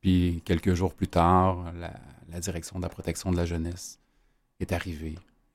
[0.00, 1.94] Puis quelques jours plus tard, la,
[2.30, 3.98] la direction de la protection de la jeunesse
[4.60, 5.14] est arrivée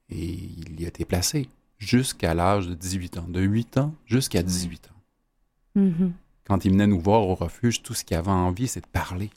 [0.10, 4.42] et il y a été placé jusqu'à l'âge de 18 ans, de 8 ans jusqu'à
[4.44, 5.80] 18 ans.
[5.82, 6.14] Mhm.
[6.46, 9.30] Quand il venait nous voir au refuge, tout ce qu'il avait envie, c'est de parler.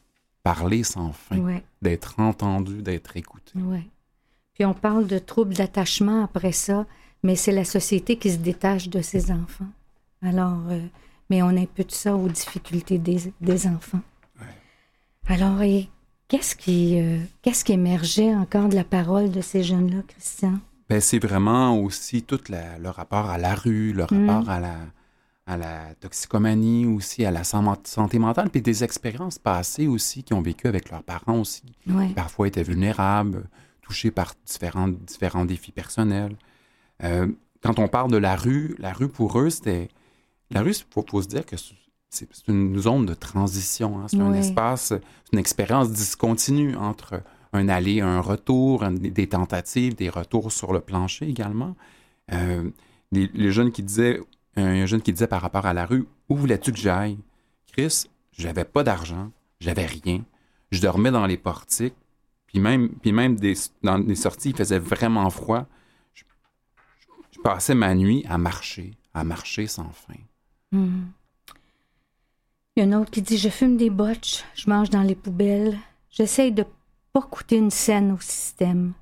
[0.43, 3.59] Parler sans fin, Ouais, d'être entendu, d'être écouté.
[3.59, 3.87] ouais.
[4.63, 6.87] Puis on parle de troubles d'attachement après ça,
[7.25, 9.67] mais c'est la société qui se détache de ses enfants.
[10.23, 10.79] Alors, euh,
[11.29, 13.99] mais on impute ça aux difficultés des, des enfants.
[14.41, 14.47] Ouais.
[15.35, 15.89] Alors, et
[16.29, 20.61] qu'est-ce qui, euh, qu'est-ce qui émergeait encore de la parole de ces jeunes-là, Christian?
[20.89, 24.31] Ben, c'est vraiment aussi tout la- le rapport à la rue, le Mm.
[24.31, 24.77] rapport à la,
[25.49, 30.35] à la toxicomanie aussi, à la san- santé mentale, puis des expériences passées aussi qui
[30.35, 33.43] ont vécu avec leurs parents aussi, qui parfois étaient vulnérables,
[33.93, 36.35] touchés par différents, différents défis personnels.
[37.05, 37.27] Euh,
[37.63, 39.89] quand on parle de la rue, la rue pour eux, c'était...
[40.51, 43.99] La rue, il faut, faut se dire que c'est une zone de transition.
[43.99, 44.07] hein.
[44.09, 45.03] C'est un espace, c'est
[45.33, 51.29] une expérience discontinue entre un aller, un retour, des tentatives, des retours sur le plancher
[51.29, 51.77] également.
[52.33, 52.71] Euh,
[53.13, 54.21] les, les jeunes qui disaient,
[54.57, 57.19] un jeune qui disait par rapport à la rue, où voulais-tu que j'aille?
[57.73, 60.25] Chris, j'avais pas d'argent, j'avais rien.
[60.71, 61.95] Je dormais dans les portiques,
[62.53, 65.67] puis même, puis même des, dans les sorties, il faisait vraiment froid.
[66.13, 66.25] Je,
[67.43, 70.21] passais ma nuit à marcher, à marcher sans fin.
[70.71, 71.11] Mhm.
[72.77, 75.15] Il y a un autre qui dit Je fume des botches, je mange dans les
[75.15, 75.79] poubelles,
[76.11, 76.65] j'essaye de
[77.13, 78.93] pas coûter une scène au système.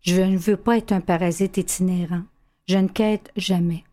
[0.00, 2.22] Je ne veux pas être un parasite itinérant.
[2.68, 3.84] Je ne quête jamais.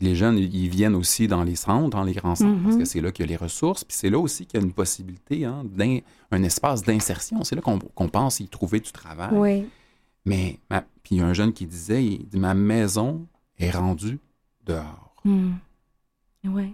[0.00, 2.64] Les jeunes, ils viennent aussi dans les centres, dans les grands centres, Mhm.
[2.64, 3.84] parce que c'est là qu'il y a les ressources.
[3.84, 5.98] Puis c'est là aussi qu'il y a une possibilité, hein, d'in-
[6.30, 7.44] un espace d'insertion.
[7.44, 9.30] C'est là qu'on pense y trouver du travail.
[9.32, 9.68] Oui.
[10.24, 13.26] Mais, ma- puis il y a un jeune qui disait, il dit, ma maison
[13.58, 14.18] est rendue
[14.64, 15.14] dehors.
[15.24, 15.52] Hmm.
[16.44, 16.72] Ouais.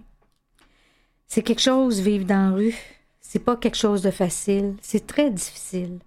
[1.27, 2.75] C'est quelque chose, vivre dans la rue.
[3.19, 4.75] C'est pas quelque chose de facile.
[4.81, 5.99] C'est très difficile.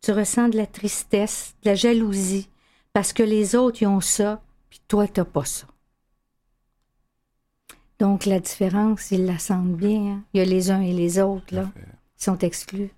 [0.00, 2.48] Tu ressens de la tristesse, de la jalousie,
[2.92, 4.40] parce que les autres, ils ont ça,
[4.70, 5.66] puis toi, t'as pas ça.
[7.98, 10.00] Donc, la différence, ils la sentent bien.
[10.12, 10.22] hein.
[10.32, 11.70] Il y a les uns et les autres, là,
[12.16, 12.90] qui sont exclus.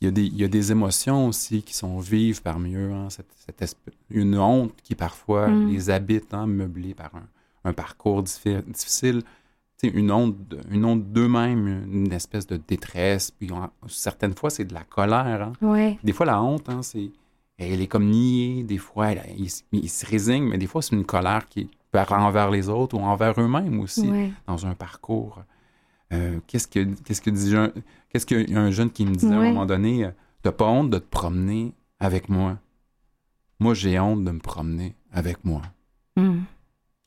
[0.00, 2.92] Il y, a des, il y a des émotions aussi qui sont vives parmi eux.
[2.92, 3.26] hein, cette,
[4.10, 5.68] une honte qui parfois Mm.
[5.70, 7.22] les habite, hein, meublée par un,
[7.64, 9.22] un parcours diffi- difficile.
[9.84, 10.36] Une onde,
[10.70, 13.32] une onde d'eux-mêmes, une espèce de détresse.
[13.32, 13.48] Puis
[13.88, 15.42] certaines fois, c'est de la colère.
[15.42, 15.52] Hein.
[15.60, 15.98] Ouais.
[16.04, 17.10] Des fois, la honte, c'est
[17.58, 18.62] elle est comme niée.
[18.64, 21.68] Des fois, ils il se résignent, mais des fois, c'est une colère qui
[22.00, 24.30] être envers les autres ou envers eux-mêmes aussi Ouais.
[24.46, 25.42] dans un parcours.
[26.12, 27.72] Euh, qu'est-ce que qu'est-ce que dit un,
[28.10, 30.10] qu'est-ce qu'il y a un jeune qui me disait à un moment donné, euh,
[30.42, 32.58] t'as pas honte de te promener avec moi?
[33.60, 35.62] Moi, j'ai honte de me promener avec moi.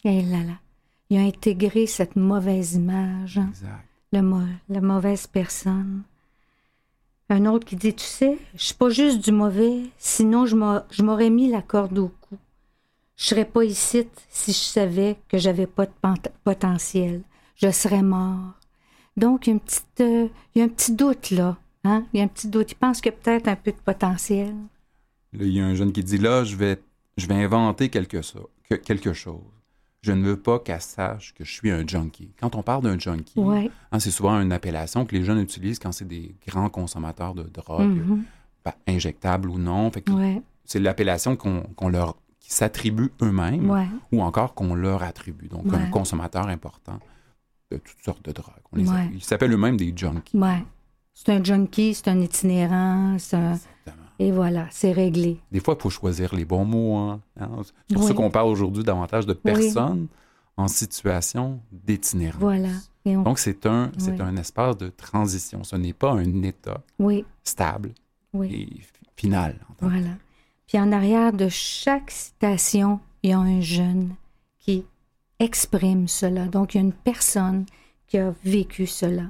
[0.03, 0.53] Et là là.
[1.09, 3.85] Il a intégré cette mauvaise image, hein, Exact.
[4.11, 4.21] le
[4.69, 6.01] la mauvaise personne.
[7.29, 11.29] Un autre qui dit, tu sais, je suis pas juste du mauvais, sinon je m'aurais
[11.29, 12.24] mis la corde au cou.
[13.17, 15.91] Je serais pas ici si je savais que j'avais pas de
[16.43, 17.21] potentiel.
[17.55, 18.53] Je serais mort.
[19.15, 21.57] Donc, il y a, une petite, euh, il y a un petit doute là.
[21.85, 22.05] Hein?
[22.13, 22.71] Il y a un petit doute.
[22.71, 24.53] Il pense qu'il y a peut-être un peu de potentiel.
[25.33, 26.81] Là, il y a un jeune qui dit là, je vais,
[27.17, 29.39] je vais inventer quelque, so- que- quelque chose.
[30.01, 32.31] Je ne veux pas qu'elle sache que je suis un junkie.
[32.39, 33.71] Quand on parle d'un junkie, Ouais.
[33.91, 37.43] hein, c'est souvent une appellation que les jeunes utilisent quand c'est des grands consommateurs de
[37.43, 38.23] drogue, Mhm.
[38.65, 39.89] ben, injectables ou non.
[40.09, 40.41] Ouais.
[40.65, 43.87] C'est l'appellation qu'on qu'on leur qui s'attribuent eux-mêmes Ouais.
[44.11, 45.47] ou encore qu'on leur attribue.
[45.47, 45.77] Donc, Ouais.
[45.77, 46.99] un consommateur important
[47.71, 48.53] de toutes sortes de drogues.
[48.71, 48.95] On les Ouais.
[48.95, 50.37] appelle- Ils s'appellent eux-mêmes des junkies.
[51.15, 53.57] C'est un junkie, c'est un itinérant, c'est un-
[54.19, 55.39] et voilà, c'est réglé.
[55.51, 56.95] Des fois, il faut choisir les bons mots.
[56.97, 57.21] hein.
[57.39, 57.49] Hein,
[57.87, 58.09] C'est pour Oui.
[58.09, 60.07] ça qu'on parle aujourd'hui davantage de personnes
[60.55, 62.39] en situation d'itinérance.
[62.39, 62.69] Voilà.
[63.05, 64.21] Et on- Donc, c'est un, c'est Oui.
[64.21, 65.63] un espace de transition.
[65.63, 66.83] Ce n'est pas un état
[67.43, 67.93] stable
[68.43, 68.67] et
[69.17, 69.59] final.
[69.69, 70.09] en tant que voilà.
[70.67, 74.15] Puis en arrière de chaque citation, il y a un jeune
[74.59, 74.83] qui
[75.39, 76.45] exprime cela.
[76.47, 77.65] Donc, il y a une personne
[78.07, 79.23] qui a vécu cela.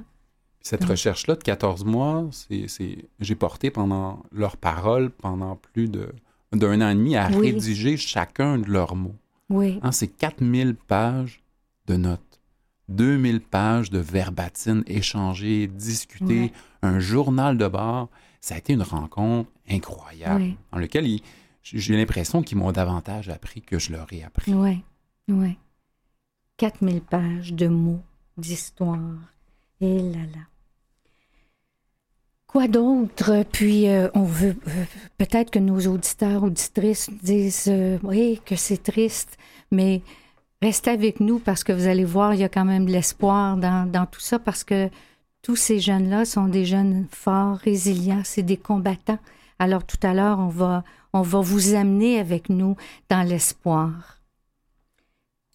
[0.60, 6.08] Cette recherche-là de 14 mois, c'est, c'est- j'ai porté pendant leurs paroles pendant plus de,
[6.52, 7.52] d'un an et demi à Oui.
[7.52, 9.14] rédiger chacun de leurs mots.
[9.48, 11.40] Oui, Hein, c'est 4000 pages
[11.86, 12.40] de notes,
[12.88, 18.08] 2000 pages de verbatines échangées, discutées, un journal de bord.
[18.46, 20.56] Ça a été une rencontre incroyable Oui.
[20.70, 21.18] dans laquelle
[21.64, 24.54] j'ai l'impression qu'ils m'ont davantage appris que je leur ai appris.
[24.54, 24.84] oui,
[25.26, 25.58] oui.
[26.56, 28.04] 4000 pages de mots,
[28.38, 29.00] d'histoire.
[29.80, 30.42] Et là là.
[32.46, 33.44] Quoi d'autre?
[33.50, 34.84] Puis, euh, on veut euh,
[35.18, 39.38] peut-être que nos auditeurs, auditrices disent euh, oui, que c'est triste,
[39.72, 40.02] mais
[40.62, 43.56] restez avec nous parce que vous allez voir, il y a quand même de l'espoir
[43.56, 44.88] dans, dans tout ça parce que
[45.46, 49.20] tous ces jeunes-là sont des jeunes forts, résilients, c'est des combattants.
[49.60, 50.82] Alors, tout à l'heure, on va,
[51.12, 52.76] on va vous amener avec nous
[53.08, 54.18] dans l'espoir.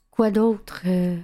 [0.10, 0.84] Quoi d'autre?
[0.86, 1.18] euh,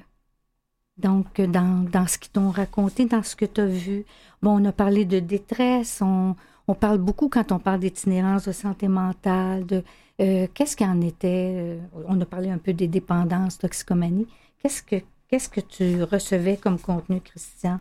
[0.97, 4.03] donc, dans, ce qu'ils t'ont raconté, dans ce que tu as vu,
[4.41, 6.36] bon, on a parlé de détresse, on,
[6.68, 9.82] on parle beaucoup quand on parle d'itinérance, de santé mentale, de
[10.20, 11.53] euh, qu'est-ce qu'il en était.
[11.55, 14.28] euh, on a parlé un peu des dépendances, toxicomanie.
[14.61, 14.97] Qu'est-ce que,
[15.30, 17.80] qu'est-ce que tu recevais comme contenu, Christian?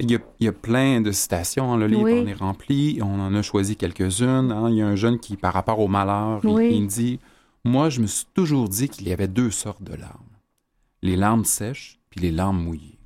[0.00, 2.20] Il y, a, il y a plein de citations, hein, le livre Oui.
[2.20, 4.50] en est rempli, on en a choisi quelques-unes.
[4.50, 4.70] hein.
[4.70, 6.70] Il y a un jeune qui, par rapport au malheur, il- Oui.
[6.74, 7.20] il, me dit
[7.64, 10.24] Moi, je me suis toujours dit qu'il y avait deux sortes de larmes
[11.02, 12.98] les larmes sèches puis les larmes mouillées.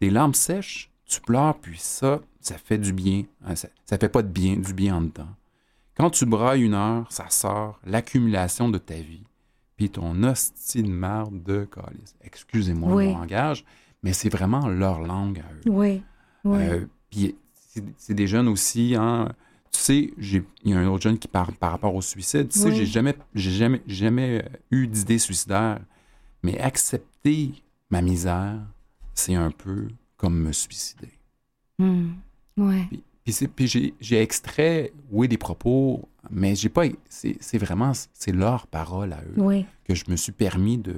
[0.00, 3.24] Les larmes sèches, tu pleures, puis ça, ça fait du bien.
[3.44, 5.28] hein, Ça, ça fait pas de bien, du bien en dedans.
[5.96, 9.22] Quand tu brailles une heure, ça sort l'accumulation de ta vie,
[9.76, 12.14] puis ton hostie de marde de calice.
[12.22, 13.06] Excusez-moi Oui.
[13.06, 13.64] le langage,
[14.02, 15.70] mais c'est vraiment leur langue à eux.
[15.70, 16.02] Oui,
[16.46, 17.34] Euh, puis
[17.96, 19.28] c'est des jeunes aussi, hein.
[19.70, 22.48] Tu sais, il y a un autre jeune qui parle par rapport au suicide.
[22.48, 22.76] Tu sais, Oui.
[22.76, 25.80] j'ai jamais, jamais, jamais euh, eu d'idée suicidaire.
[26.44, 27.50] Mais accepter
[27.90, 28.60] ma misère,
[29.14, 31.10] c'est un peu comme me suicider.
[31.80, 32.14] Hum,
[32.56, 33.66] ouais, Puis, puis c'est- puis
[34.00, 36.84] j'ai, extrait, oui, des propos, mais j'ai pas.
[37.08, 40.96] C'est, c'est vraiment, c'est leur parole à eux oui, que je me suis permis de,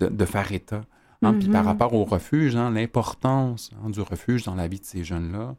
[0.00, 0.84] de, de faire état.
[1.24, 1.68] Hein, Puis par Mhm.
[1.68, 5.56] rapport au refuge, hein, l'importance hein, du refuge dans la vie de ces jeunes-là,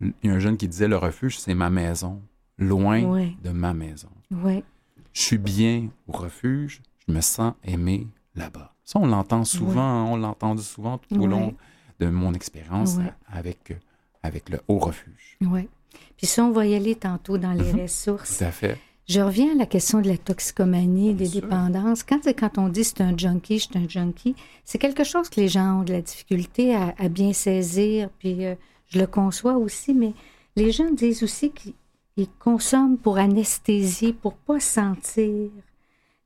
[0.00, 2.22] il y a un jeune qui disait le refuge, c'est ma maison,
[2.58, 3.02] loin
[3.42, 4.08] de ma maison.
[4.30, 4.64] oui,
[5.12, 8.74] Je suis bien au refuge, je me sens aimé là-bas.
[8.84, 11.54] Ça, on l'entend souvent, hein, on l'a entendu souvent tout au long
[12.00, 12.98] de mon expérience
[13.28, 13.74] avec, euh,
[14.22, 15.38] avec le haut refuge.
[15.42, 15.68] oui.
[16.16, 17.82] Puis ça, on va y aller tantôt dans les Mhm.
[17.82, 18.38] ressources.
[18.38, 18.78] Tout à fait.
[19.08, 21.42] Je reviens à la question de la toxicomanie, des sûr.
[21.42, 22.02] dépendances.
[22.02, 24.34] Quand, quand on dit c'est un junkie, c'est un junkie,
[24.64, 28.46] c'est quelque chose que les gens ont de la difficulté à, à bien saisir, puis
[28.46, 28.54] euh,
[28.88, 30.12] je le conçois aussi, mais
[30.56, 31.74] les gens disent aussi qu'ils
[32.18, 35.50] ils consomment pour anesthésie, pour pas sentir.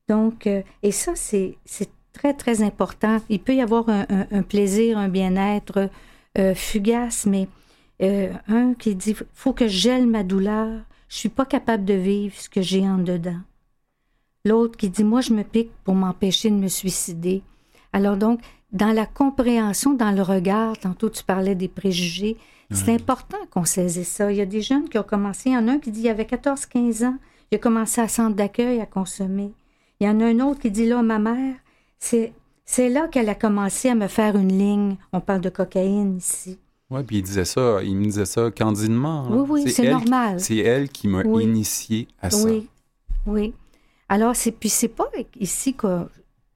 [0.08, 1.56] Donc, euh, et ça, c'est
[2.12, 3.18] très, très important.
[3.28, 5.88] Il peut y avoir un, un- un plaisir, un bien-être
[6.38, 7.48] euh, fugace, mais
[8.00, 12.34] un qui dit faut que je gèle ma douleur, je suis pas capable de vivre
[12.36, 13.40] ce que j'ai en dedans.
[14.44, 17.42] L'autre qui dit moi je me pique pour m'empêcher de me suicider.
[17.92, 18.40] Alors donc
[18.72, 22.36] dans la compréhension, dans le regard, tantôt tu parlais des préjugés,
[22.72, 24.32] c'est important qu'on saisisse ça.
[24.32, 26.00] Il y a des jeunes qui ont commencé, il y en a un qui dit
[26.00, 27.16] il avait 14-15 ans,
[27.50, 29.52] il a commencé à centre d'accueil à consommer.
[30.00, 31.54] Il y en a un autre qui dit là, ma mère,
[31.98, 32.32] c'est,
[32.64, 34.96] c'est là qu'elle a commencé à me faire une ligne.
[35.12, 36.58] On parle de cocaïne ici.
[36.90, 39.26] Oui, puis il disait ça, il me disait ça candidement.
[39.28, 40.38] Oui, oui, c'est normal.
[40.40, 41.44] C'est elle qui m'a Oui.
[41.44, 42.46] initié à ça.
[42.46, 42.68] Oui,
[43.26, 43.54] oui.
[44.08, 45.08] Alors, c'est, puis c'est pas
[45.40, 46.10] ici que, tu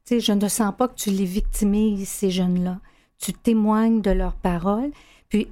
[0.04, 2.78] sais, je ne sens pas que tu les victimises, ces jeunes-là.
[3.18, 4.92] Tu témoignes de leurs paroles,
[5.28, 5.48] puis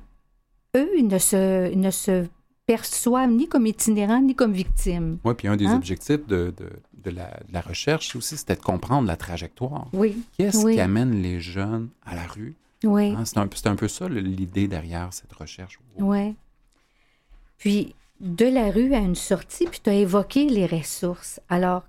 [0.76, 2.26] eux, ils ne se, ne se
[2.64, 5.18] perçoivent ni comme itinérants, ni comme victimes.
[5.24, 5.76] Oui, puis un des Hein?
[5.76, 6.68] objectifs de, de,
[7.02, 9.88] de la, de la recherche aussi, c'était de comprendre la trajectoire.
[9.92, 10.74] Oui, Qu'est-ce Oui.
[10.74, 12.54] qui amène les jeunes à la rue?
[12.84, 15.78] Oui, Hein, c'est, un, c'est un peu ça l'idée derrière cette recherche.
[15.98, 16.34] oui.
[17.58, 21.40] Puis, de la rue à une sortie, puis tu as évoqué les ressources.
[21.48, 21.84] Alors,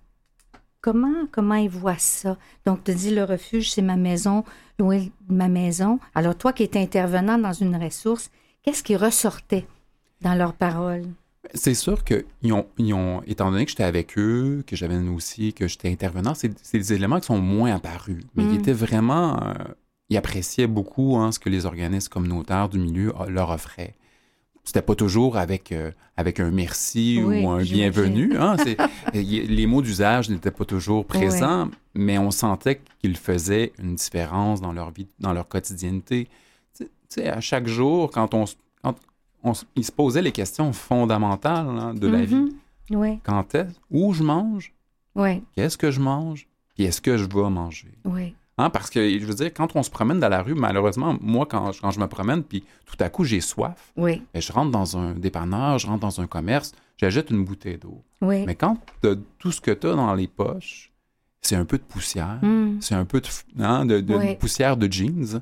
[0.81, 2.37] comment, comment ils voient ça?
[2.65, 4.43] Donc, tu dis le refuge, c'est ma maison,
[4.79, 5.99] loin de ma maison?
[6.15, 8.31] Alors, toi qui étais intervenant dans une ressource,
[8.63, 9.67] qu'est-ce qui ressortait
[10.21, 11.05] dans leurs paroles?
[11.53, 15.53] C'est sûr qu'ils ont, ils ont, étant donné que j'étais avec eux, que j'avais aussi,
[15.53, 18.23] que j'étais intervenant, c'est, c'est des éléments qui sont moins apparus.
[18.35, 18.49] Mais Mm.
[18.49, 19.41] ils étaient vraiment.
[19.43, 19.53] euh,
[20.09, 23.95] ils appréciaient beaucoup hein, ce que les organismes communautaires du milieu euh, leur offraient.
[24.63, 28.37] C'était pas toujours avec, euh, avec un merci Oui, ou un bienvenu.
[28.37, 28.55] Hein,
[29.13, 34.71] les mots d'usage n'étaient pas toujours présents, mais on sentait qu'ils faisaient une différence dans
[34.73, 36.27] leur vie, dans leur quotidienneté.
[36.77, 38.45] Tu sais- à chaque jour, quand on,
[38.83, 38.95] quand
[39.43, 42.53] on ils se posaient les questions fondamentales hein, de la vie.
[42.91, 43.73] Oui, Quand est-ce?
[43.89, 44.73] Où je mange?
[45.55, 46.47] Qu'est-ce que je mange?
[46.75, 47.91] Puis est-ce que je vais manger?
[48.05, 51.15] oui, Hein, parce que, je veux dire, quand on se promène dans la rue, malheureusement,
[51.21, 54.51] moi, quand, je- quand je me promène, puis tout à coup, j'ai soif, oui, je
[54.51, 58.03] rentre dans un dépanneur, je rentre dans un commerce, j'achète une bouteille d'eau.
[58.21, 58.43] oui.
[58.45, 58.77] Mais quand
[59.37, 60.91] tout ce que tu as dans les poches,
[61.41, 62.79] c'est un peu de poussière, Mm.
[62.81, 63.27] c'est un peu de,
[63.63, 64.35] hein, de- de Ouais.
[64.35, 65.41] poussière de jeans,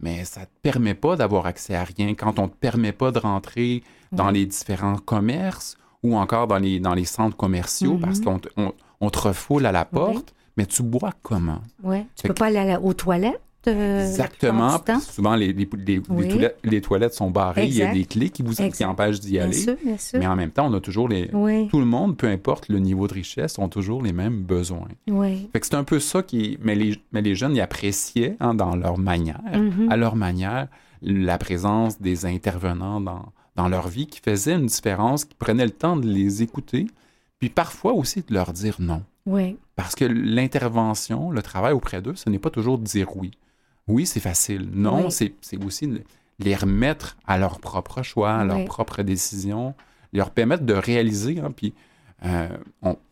[0.00, 2.14] mais ça te permet pas d'avoir accès à rien.
[2.14, 3.82] Quand on te permet pas de rentrer
[4.12, 8.00] dans les différents commerces ou encore dans les, dans les centres commerciaux Mhm.
[8.00, 11.60] parce qu'on te, on, on te refoule à la porte, mais tu bois comment?
[11.82, 13.40] Tu Fait peux que- pas aller la- aux toilettes?
[13.68, 14.78] euh, Exactement.
[15.00, 16.28] Souvent, les, les, les- les Oui.
[16.28, 17.66] toilettes, les toilettes sont barrées.
[17.66, 19.52] Il y a des clés qui vous qui empêchent d'y Bien aller.
[19.54, 20.20] sûr, bien sûr.
[20.20, 21.28] Mais en même temps, on a toujours les...
[21.32, 24.86] Oui, Tout le monde, peu importe le niveau de richesse, ont toujours les mêmes besoins.
[25.08, 25.48] oui.
[25.52, 26.58] Fait que c'est un peu ça qui...
[26.62, 29.88] Mais les, mais les jeunes, ils appréciaient, hein, dans leur manière, Mhm.
[29.90, 30.68] à leur manière,
[31.02, 35.70] la présence des intervenants dans, dans leur vie qui faisaient une différence, qui prenaient le
[35.72, 36.86] temps de les écouter,
[37.40, 39.02] puis parfois aussi de leur dire non.
[39.26, 43.32] Oui, Parce que l'intervention, le travail auprès d'eux, ce n'est pas toujours de dire oui.
[43.88, 44.68] Oui, c'est facile.
[44.72, 45.32] Non, Oui.
[45.40, 46.02] c'est aussi
[46.38, 48.64] les remettre à leur propre choix, à leur Oui.
[48.64, 49.74] propre décision,
[50.12, 51.74] leur permettre de réaliser, hein, puis
[52.24, 52.48] euh,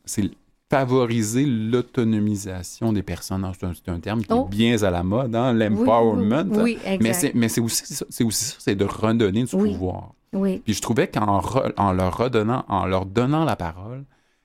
[0.04, 0.30] c'est
[0.70, 3.46] favoriser l'autonomisation des personnes.
[3.60, 4.46] C'est un, terme qui Oh.
[4.46, 6.46] est bien à la mode, hein, l'empowerment.
[6.62, 6.98] Oui, oui,
[7.34, 10.14] mais c'est aussi ça, c'est aussi ça, c'est de redonner du pouvoir.
[10.32, 11.40] Oui, Puis je trouvais qu'en
[11.76, 14.04] en leur redonnant, en leur donnant la parole,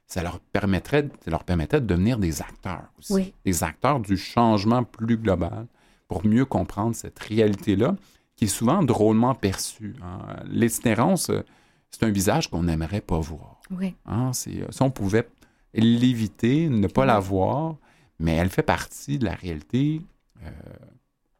[0.09, 3.13] ça leur permettrait, ça leur permettait de devenir des acteurs aussi.
[3.13, 3.33] Oui.
[3.45, 5.67] Des acteurs du changement plus global
[6.09, 7.95] pour mieux comprendre cette réalité-là
[8.35, 9.95] qui est souvent drôlement perçue.
[10.01, 10.19] hein.
[10.47, 11.43] L'itinérance, euh,
[11.91, 13.61] c'est un visage qu'on n'aimerait pas voir.
[13.71, 14.31] oui, hein.
[14.47, 15.27] Euh, si on pouvait
[15.73, 17.07] l'éviter, ne pas Oui.
[17.07, 17.75] la voir,
[18.19, 20.01] mais elle fait partie de la réalité
[20.43, 20.49] euh,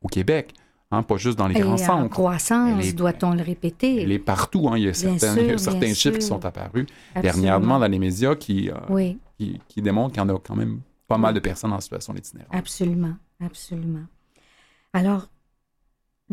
[0.02, 0.54] au Québec,
[0.92, 2.10] hein, pas juste dans les Et grands en centres.
[2.10, 4.02] croissance, Elle est- doit-on le répéter?
[4.04, 4.70] Elle est partout.
[4.70, 4.78] hein.
[4.78, 6.86] Il y a certains, sûr, il y a bien certains chiffres qui sont apparus
[7.16, 7.22] Absolument.
[7.22, 10.56] dernièrement dans les médias qui, euh, Oui, qui, qui démontrent qu'il y en a quand
[10.56, 12.54] même pas mal de personnes en situation d'itinérance.
[12.54, 14.06] absolument, absolument.
[14.94, 15.28] Alors,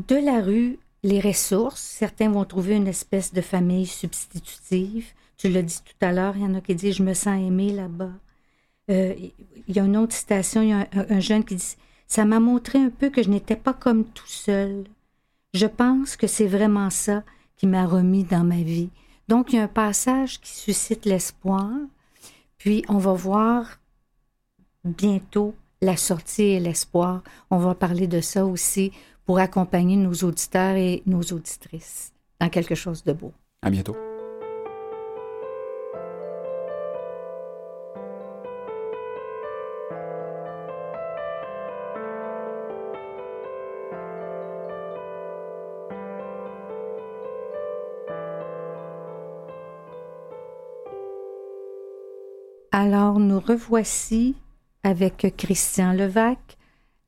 [0.09, 5.07] de la rue, les ressources, certains vont trouver une espèce de famille substitutive.
[5.39, 7.39] Tu l'as dit tout à l'heure, il y en a qui disent Je me sens
[7.41, 8.11] aimé là-bas.
[8.91, 9.15] Euh,
[9.69, 11.77] il y a une autre citation, il y a un, un jeune qui dit
[12.07, 14.85] Ça m'a montré un peu que je n'étais pas comme tout seul.
[15.55, 17.23] Je pense que c'est vraiment ça
[17.57, 18.91] qui m'a remis dans ma vie.
[19.29, 21.71] Donc, il y a un passage qui suscite l'espoir.
[22.59, 23.81] Puis, on va voir
[24.85, 27.23] bientôt la sortie et l'espoir.
[27.51, 28.93] On va parler de ça aussi
[29.25, 33.33] pour accompagner nos auditeurs et nos auditrices dans quelque chose de beau.
[33.63, 33.97] À bientôt.
[52.87, 54.37] Alors, nous revoici
[54.85, 56.39] avec Christian Levac,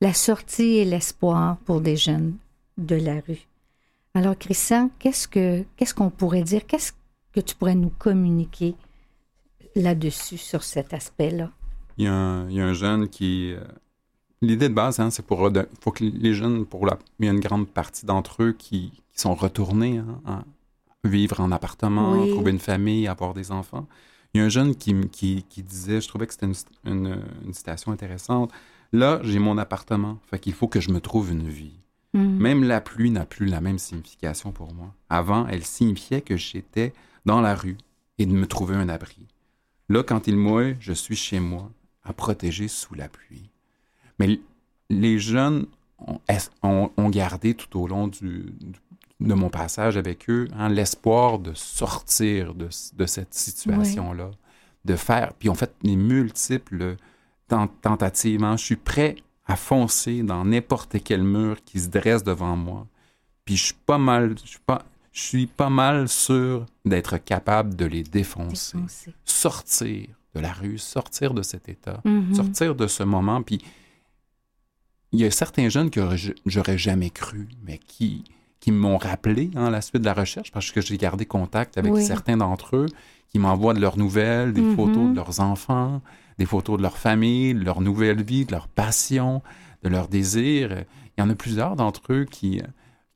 [0.01, 2.35] la sortie et l'espoir pour des jeunes
[2.77, 3.47] de la rue.
[4.13, 6.67] Alors, Christian, qu'est-ce que qu'est-ce qu'on pourrait dire?
[6.67, 6.91] Qu'est-ce
[7.31, 8.75] que tu pourrais nous communiquer
[9.73, 11.49] là-dessus, sur cet aspect-là?
[11.97, 13.63] Il y, a un, il y a un jeune qui, euh,
[14.41, 15.49] l'idée de base, hein, c'est pour
[15.79, 18.91] faut que les jeunes, pour la, il y a une grande partie d'entre eux qui,
[19.13, 20.43] qui sont retournés hein, à
[21.07, 22.31] vivre en appartement, Oui.
[22.31, 23.87] trouver une famille, avoir des enfants.
[24.33, 26.53] Il y a un jeune qui, m- qui, qui disait, je trouvais que c'était une,
[26.85, 28.51] une, une citation intéressante.
[28.91, 31.79] Là, j'ai mon appartement, fait qu'il faut que je me trouve une vie.
[32.13, 32.37] Mhm.
[32.37, 34.93] Même la pluie n'a plus la même signification pour moi.
[35.09, 36.93] Avant, elle signifiait que j'étais
[37.25, 37.77] dans la rue
[38.17, 39.27] et de me trouver un abri.
[39.89, 41.71] Là, quand il mouille, je suis chez moi,
[42.03, 43.49] à protéger sous la pluie.
[44.19, 44.39] Mais
[44.89, 45.65] les jeunes
[45.99, 46.19] ont,
[46.63, 48.79] ont- ont gardé tout au long du, du-
[49.19, 54.31] de mon passage avec eux hein, l'espoir de sortir de, de cette situation-là,
[54.85, 56.95] de faire, puis ont fait des multiples
[57.47, 58.43] tent- tentatives.
[58.43, 58.55] hein.
[58.57, 59.15] Je suis prêt
[59.45, 62.87] à foncer dans n'importe quel mur qui se dresse devant moi.
[63.45, 67.75] Puis je suis pas mal, je suis pas, je suis pas mal sûr d'être capable
[67.75, 68.77] de les défoncer
[69.25, 72.35] sortir de la rue, sortir de cet état, Mhm.
[72.35, 73.41] sortir de ce moment.
[73.41, 73.59] Puis
[75.11, 76.01] il y a certains jeunes que
[76.45, 78.23] j'aurais jamais cru, mais qui,
[78.59, 81.93] qui m'ont rappelé hein, la suite de la recherche, parce que j'ai gardé contact avec
[81.93, 82.03] Oui.
[82.03, 82.87] certains d'entre eux
[83.29, 84.75] qui m'envoient de leurs nouvelles, des Mhm.
[84.75, 86.01] photos de leurs enfants,
[86.37, 89.41] des photos de leur famille, de leur nouvelle vie, de leur passion,
[89.83, 90.83] de leurs désirs.
[91.17, 92.61] Il y en a plusieurs d'entre eux qui,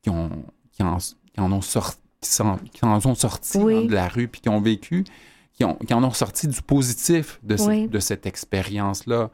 [0.01, 0.29] qui, ont,
[0.71, 3.75] qui, en, qui en ont sorti, qui, s'en- qui en ont sorti Oui.
[3.77, 5.03] hein, de la rue, puis qui ont vécu,
[5.53, 7.87] qui, ont, qui en ont sorti du positif de, ce- Oui.
[7.87, 9.29] de cette expérience-là.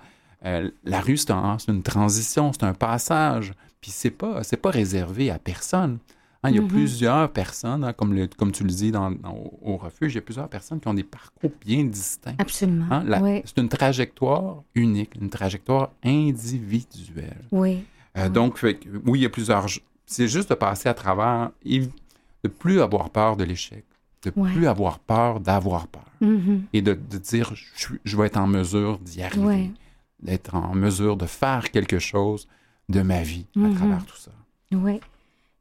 [0.45, 4.57] Euh, la rue, c'est un- c'est une transition, c'est un passage, puis c'est pas, c'est
[4.57, 5.99] pas réservé à personne.
[6.43, 6.67] Hein, il y a Mhm.
[6.69, 10.19] plusieurs personnes, hein, comme, le- comme tu le dis dans, dans- au, refuge, il y
[10.19, 12.35] a plusieurs personnes qui ont des parcours bien distincts.
[12.37, 12.85] Absolument.
[12.89, 13.41] Hein, oui.
[13.43, 17.43] C'est une trajectoire unique, une trajectoire individuelle.
[17.51, 17.83] Oui.
[18.17, 18.29] Euh.
[18.29, 19.65] Donc, fait oui, il y a plusieurs.
[20.05, 23.83] C'est juste de passer à travers et de plus avoir peur de l'échec,
[24.23, 24.51] de Ouais.
[24.53, 26.63] plus avoir peur d'avoir peur Mhm.
[26.73, 27.53] et de, de dire
[28.05, 29.71] je, vais être en mesure d'y arriver, Ouais.
[30.21, 32.47] d'être en mesure de faire quelque chose
[32.89, 33.75] de ma vie à Mhm.
[33.75, 34.31] travers tout ça.
[34.71, 34.99] Oui.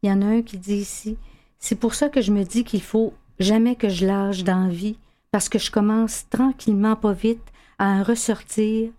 [0.02, 1.16] Il y en a un qui dit ici
[1.60, 4.96] C'est pour ça que je me dis qu'il faut jamais que je lâche d'envie,
[5.32, 7.42] parce que je commence tranquillement, pas vite,
[7.78, 8.90] à en ressortir,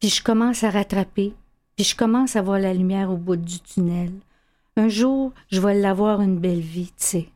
[0.00, 1.34] puis je commence à rattraper,
[1.76, 4.12] puis je commence à voir la lumière au bout du tunnel.
[4.76, 7.28] Un jour, je vais l'avoir une belle vie, tu sais.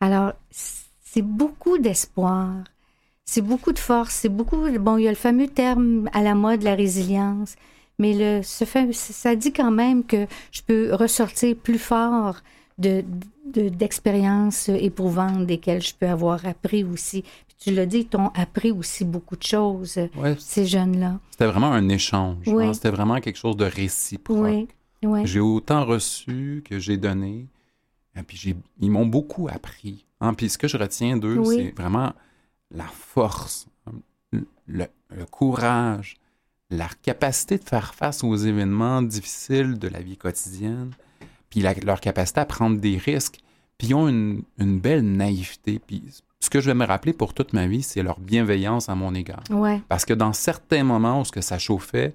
[0.00, 2.52] Alors, c'est beaucoup d'espoir,
[3.24, 4.68] c'est beaucoup de force, c'est beaucoup.
[4.78, 7.54] Bon, il y a le fameux terme à la mode, la résilience.
[8.02, 12.36] Mais le, ce fait- ça dit quand même que je peux ressortir plus fort
[12.78, 13.04] de,
[13.54, 17.22] de- d'expériences éprouvantes desquelles je peux avoir appris aussi.
[17.22, 21.20] Puis tu l'as dit, ils t'ont appris aussi beaucoup de choses, Ouais, ces jeunes-là.
[21.30, 22.44] c'était vraiment un échange.
[22.48, 22.64] Oui.
[22.66, 24.38] hein, C'était vraiment quelque chose de réciproque.
[24.38, 24.68] Oui,
[25.04, 25.20] oui.
[25.26, 27.46] J'ai autant reçu que j'ai donné.
[28.18, 30.04] Et puis ils m'ont beaucoup appris.
[30.20, 30.34] hein.
[30.34, 32.12] Puis ce que je retiens d'eux, c'est vraiment
[32.70, 33.66] la force,
[34.66, 34.86] le
[35.30, 36.16] courage,
[36.72, 40.90] la capacité de faire face aux événements difficiles de la vie quotidienne,
[41.50, 43.38] puis la- leur capacité à prendre des risques.
[43.78, 45.80] Puis ils ont une, une belle naïveté.
[45.86, 46.02] Puis
[46.40, 49.14] ce que je vais me rappeler pour toute ma vie, c'est leur bienveillance à mon
[49.14, 49.42] égard.
[49.50, 49.80] Ouais.
[49.88, 52.14] Parce que dans certains moments où ce que ça chauffait,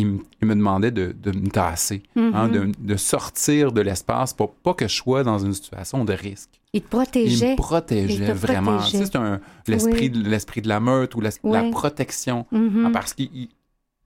[0.00, 2.52] ils me, ils me demandaient de, de me tasser, hein, Mhm.
[2.52, 6.50] de, de sortir de l'espace pour pas que je sois dans une situation de risque.
[6.72, 7.50] Ils te Ils protégeaient.
[7.52, 8.76] me protégeaient Ils te vraiment.
[8.76, 8.98] protégeaient.
[9.00, 10.10] Tu sais, C'est l'esprit Oui.
[10.10, 11.30] de, l'esprit de la meute ou la,
[11.72, 12.46] protection.
[12.52, 12.84] Mhm.
[12.86, 13.24] Ah, parce que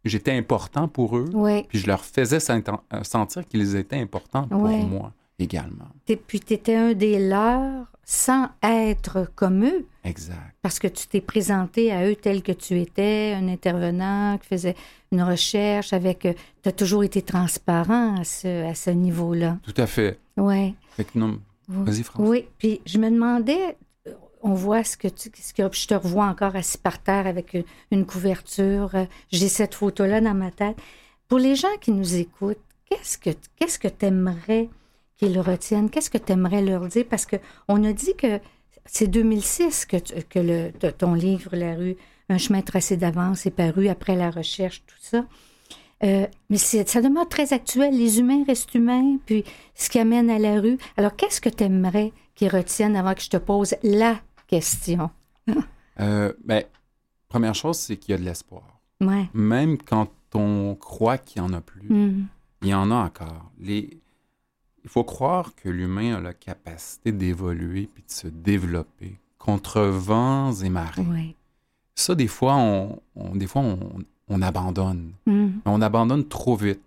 [0.05, 1.65] j'étais important pour eux, Ouais.
[1.69, 4.83] puis je leur faisais euh, sentir qu'ils étaient importants pour Ouais.
[4.85, 5.89] moi également.
[6.07, 9.87] T'es- Puis tu étais un des leurs sans être comme eux.
[10.05, 10.55] Exact.
[10.61, 14.75] Parce que tu t'es présenté à eux tel que tu étais, un intervenant qui faisait
[15.13, 16.21] une recherche avec.
[16.63, 19.59] Tu as toujours été transparent à ce, à ce niveau-là.
[19.63, 20.19] Tout à fait.
[20.37, 20.75] Oui.
[20.91, 21.39] Fait que non,
[21.69, 22.29] vas-y, François.
[22.31, 22.45] Oui.
[22.59, 23.73] Puis je me demandais, euh,
[24.43, 25.31] on voit ce que tu.
[25.35, 28.95] Ce que, je te revois encore assis par terre avec une, une couverture.
[28.95, 30.77] Euh, J'ai cette photo-là dans ma tête.
[31.29, 32.59] Pour les gens qui nous écoutent,
[32.91, 33.19] qu'est-ce
[33.79, 34.69] que tu aimerais
[35.17, 35.91] qu'ils retiennent?
[35.91, 37.07] Qu'est-ce que tu aimerais leur dire?
[37.09, 38.41] Parce qu'on a dit que
[38.85, 41.97] c'est 2006 que, que ton livre, La rue,
[42.29, 45.25] Un chemin tracé d'avance, est paru après la recherche, tout ça.
[46.05, 47.97] Euh, mais ça demeure très actuel.
[47.97, 50.79] Les humains restent humains, puis ce qui amène à la rue.
[50.97, 54.21] Alors, qu'est-ce que tu aimerais qu'ils retiennent avant que je te pose la
[54.57, 55.11] question?
[56.01, 56.63] Euh, ben,
[57.29, 58.65] première chose, c'est qu'il y a de l'espoir.
[59.01, 59.29] Ouais.
[59.35, 62.27] Même quand on croit qu'il n'y en a plus, Mhm.
[62.63, 63.51] il y en a encore.
[63.59, 63.99] Les...
[64.85, 70.53] Il faut croire que l'humain a la capacité d'évoluer puis de se développer contre vents
[70.53, 71.03] et marées.
[71.03, 71.35] Ouais.
[71.95, 73.79] Ça, des fois, on, on- des fois, on,
[74.29, 75.13] on abandonne.
[75.27, 75.61] Mhm.
[75.65, 76.81] On abandonne trop vite.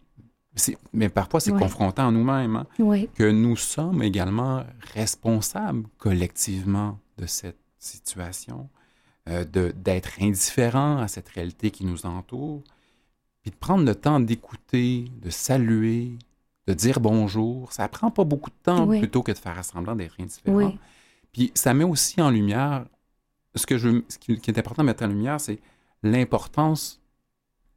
[0.94, 1.60] Mais parfois, c'est Ouais.
[1.60, 2.56] confrontant à nous-mêmes.
[2.56, 4.64] hein, que nous sommes également
[4.94, 8.70] responsables collectivement de cette situation,
[9.30, 12.64] euh, d'être indifférents à cette réalité qui nous entoure,
[13.42, 16.18] puis de prendre le temps d'écouter, de saluer,
[16.68, 19.00] de dire bonjour, ça prend pas beaucoup de temps Oui.
[19.00, 20.56] plutôt que de faire semblant d'être indifférent.
[20.58, 20.80] Oui.
[21.32, 22.86] Puis ça met aussi en lumière,
[23.54, 25.60] ce, que je, ce qui, qui est important de mettre en lumière, c'est
[26.02, 27.00] l'importance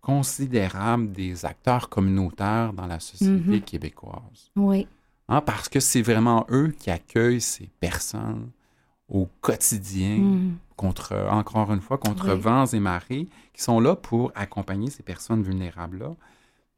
[0.00, 3.60] considérable des acteurs communautaires dans la société Mhm.
[3.62, 4.50] québécoise.
[4.56, 4.86] Oui.
[5.28, 8.50] Hein, parce que c'est vraiment eux qui accueillent ces personnes
[9.08, 10.56] au quotidien, Mm.
[10.76, 12.40] contre, encore une fois, contre Oui.
[12.40, 16.14] vents et marées, qui sont là pour accompagner ces personnes vulnérables-là.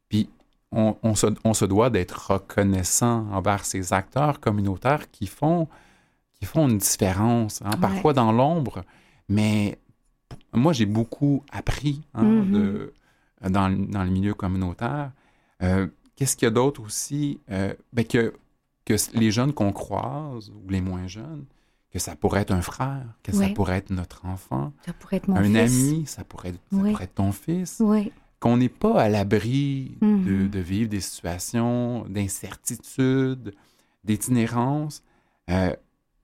[0.09, 0.29] Puis
[0.71, 5.67] on, on se, on se doit d'être reconnaissant envers ces acteurs communautaires qui font,
[6.33, 7.77] qui font une différence, hein, Ouais.
[7.81, 8.83] parfois dans l'ombre,
[9.29, 9.77] mais
[10.53, 12.51] moi j'ai beaucoup appris hein, Mhm.
[12.51, 12.93] de-
[13.49, 15.11] dans, le- dans le milieu communautaire.
[15.61, 17.39] Euh, Qu'est-ce qu'il y a d'autre aussi?
[17.49, 18.33] Euh, ben que,
[18.85, 21.45] que les jeunes qu'on croise, ou les moins jeunes,
[21.91, 25.27] que ça pourrait être un frère, que ça pourrait être notre enfant, Ça pourrait être
[25.27, 25.91] mon un fils.
[25.91, 26.91] ami, ça pourrait, être, ça Oui.
[26.91, 27.81] pourrait être ton fils,
[28.39, 30.49] qu'on n'est pas à l'abri de, Mhm.
[30.49, 33.53] de vivre des situations d'incertitude,
[34.03, 35.03] d'itinérance,
[35.49, 35.75] euh,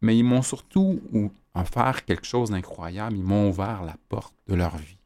[0.01, 4.53] mais ils m'ont surtout ou- offert quelque chose d'incroyable, ils m'ont ouvert la porte de
[4.55, 4.97] leur vie.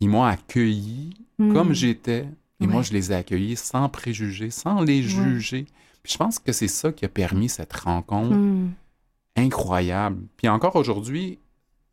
[0.00, 1.52] Ils m'ont accueilli Mm.
[1.52, 2.28] comme j'étais,
[2.60, 5.66] et moi je les ai accueillis sans préjugés, sans les juger.
[6.02, 8.70] Puis je pense que c'est ça qui a permis cette rencontre Mm.
[9.36, 10.22] Incroyable.
[10.36, 11.38] Puis encore aujourd'hui,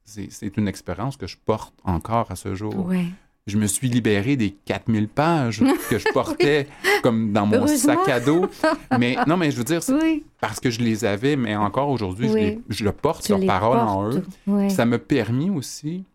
[0.05, 2.89] c'est une expérience que je porte encore à ce jour.
[3.45, 6.67] Je me suis libéré des 4000 pages que je portais
[7.01, 8.45] comme dans mon sac à dos.
[8.97, 10.23] Mais non, mais je veux dire, Oui.
[10.39, 12.39] parce que je les avais, mais encore aujourd'hui, je, Oui.
[12.41, 14.69] les- je le porte, leur parole en eux.
[14.69, 16.05] Ça m'a permis aussi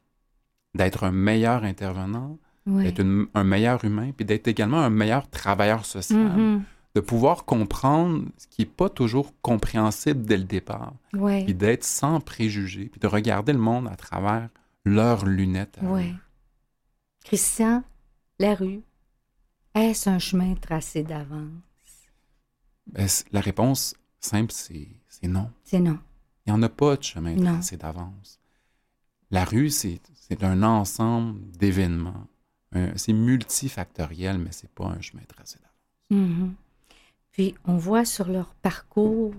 [0.74, 3.04] d'être un meilleur intervenant, d'être
[3.34, 6.18] un meilleur humain, puis d'être également un meilleur travailleur social.
[6.20, 6.62] Mhm.
[6.98, 11.44] De pouvoir comprendre ce qui n'est pas toujours compréhensible dès le départ, Oui.
[11.44, 14.48] puis d'être sans préjugés, puis de regarder le monde à travers
[14.84, 15.78] leurs lunettes.
[15.80, 16.12] Oui.
[17.24, 17.84] Christian,
[18.40, 18.80] la rue,
[19.76, 21.52] est-ce un chemin tracé d'avance?
[22.92, 24.88] Ben, la réponse simple, c'est
[25.22, 25.52] non.
[25.62, 26.00] C'est non.
[26.46, 27.52] Il n'y en a pas de chemin Non.
[27.52, 28.40] tracé d'avance.
[29.30, 30.00] La rue, c'est
[30.42, 32.26] un ensemble d'événements.
[32.96, 36.28] C'est multifactoriel, mais c'est pas un chemin tracé d'avance.
[36.28, 36.54] Mhm.
[37.38, 39.32] Puis on voit sur leur parcours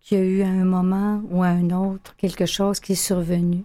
[0.00, 2.94] qu'il y a eu à un moment ou à un autre quelque chose qui est
[2.94, 3.64] survenu.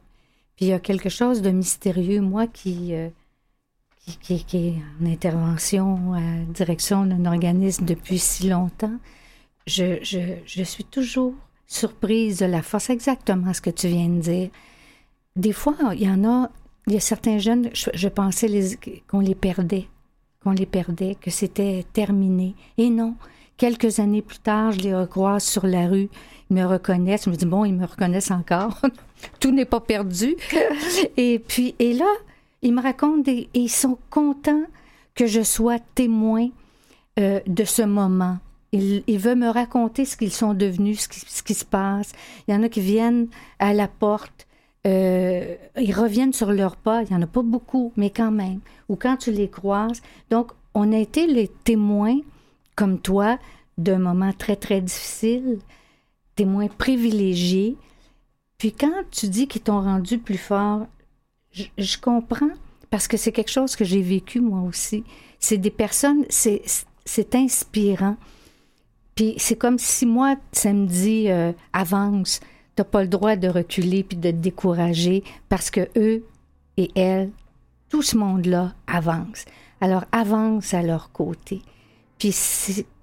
[0.58, 3.08] Puis il y a quelque chose de mystérieux, moi qui, euh,
[4.02, 8.98] qui, qui- qui est en intervention à direction d'un organisme depuis si longtemps.
[9.66, 11.34] Je, je, je suis toujours
[11.68, 14.50] surprise de la force, exactement ce que tu viens de dire.
[15.38, 16.52] Des fois, il y en a,
[16.88, 18.50] il y a certains jeunes, je, je pensais
[19.08, 19.88] qu'on les perdait
[20.44, 22.56] qu'on les perdait, que c'était terminé.
[22.78, 23.16] Et non,
[23.58, 26.10] quelques années plus tard, je les recroise sur la rue.
[26.50, 27.26] Ils me reconnaissent.
[27.26, 28.80] Je me dis, bon, ils me reconnaissent encore.
[29.40, 30.36] Tout n'est pas perdu.
[31.18, 32.12] Et puis, et là,
[32.64, 34.64] ils me racontent des, et ils sont contents
[35.16, 36.48] que je sois témoin
[37.20, 38.38] euh, de ce moment.
[38.72, 42.14] Ils, ils veulent me raconter ce qu'ils sont devenus, ce qui, ce qui se passe.
[42.48, 43.28] Il y en a qui viennent
[43.60, 44.48] à la porte.
[44.88, 47.04] euh, ils reviennent sur leurs pas.
[47.04, 48.60] Il n'y en a pas beaucoup, mais quand même.
[48.92, 50.02] Ou quand tu les croises.
[50.30, 52.20] Donc, on a été les témoins,
[52.76, 53.40] comme toi,
[53.78, 55.60] d'un moment très, très difficile,
[56.36, 57.78] témoins privilégiés.
[58.58, 60.88] Puis quand tu dis qu'ils t'ont rendu plus fort,
[61.52, 62.52] je, comprends
[62.90, 65.04] parce que c'est quelque chose que j'ai vécu moi aussi.
[65.40, 66.62] C'est des personnes, c'est
[67.06, 68.18] c'est inspirant.
[69.16, 72.40] Puis c'est comme si moi, ça me dit euh, avance,
[72.76, 76.24] t'as pas le droit de reculer puis de te décourager parce que eux
[76.78, 77.32] et elles,
[77.92, 79.46] tout ce monde-là avance.
[79.82, 81.62] Alors avance à leur côté.
[82.18, 82.34] Puis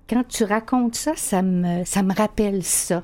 [0.09, 3.03] quand tu racontes ça, ça me, ça me rappelle ça.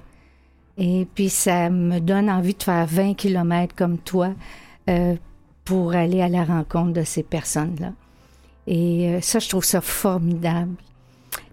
[0.78, 4.30] Et puis ça me donne envie de faire 20 kilomètres comme toi
[4.88, 5.14] euh,
[5.64, 7.92] pour aller à la rencontre de ces personnes-là.
[8.66, 10.74] Et euh, ça, je trouve ça formidable.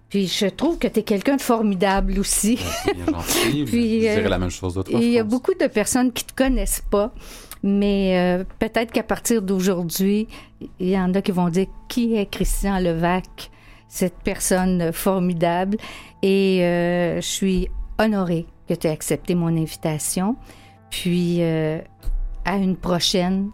[0.08, 2.58] Puis je trouve que tu es quelqu'un de formidable aussi.
[2.94, 3.64] Bien gentil.
[3.66, 6.12] Puis, je euh, dirais la même chose d'autre Et il y a beaucoup de personnes
[6.12, 7.12] qui te connaissent pas,
[7.62, 10.28] mais euh, peut-être qu'à partir d'aujourd'hui,
[10.80, 13.50] il y en a qui vont dire qui est Christian Levac,
[13.88, 15.76] cette personne formidable?
[16.22, 20.36] Et euh, je suis honorée que tu aies accepté mon invitation.
[20.90, 21.80] Puis euh,
[22.44, 23.50] à une prochaine.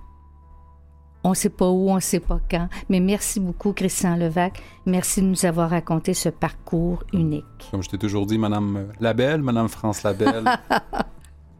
[1.24, 2.68] On ne sait pas où, on ne sait pas quand.
[2.88, 4.62] Mais merci beaucoup, Christian Levac.
[4.86, 7.44] Merci de nous avoir raconté ce parcours unique.
[7.70, 10.44] Comme je t'ai toujours dit, Madame Labelle, Madame France Labelle,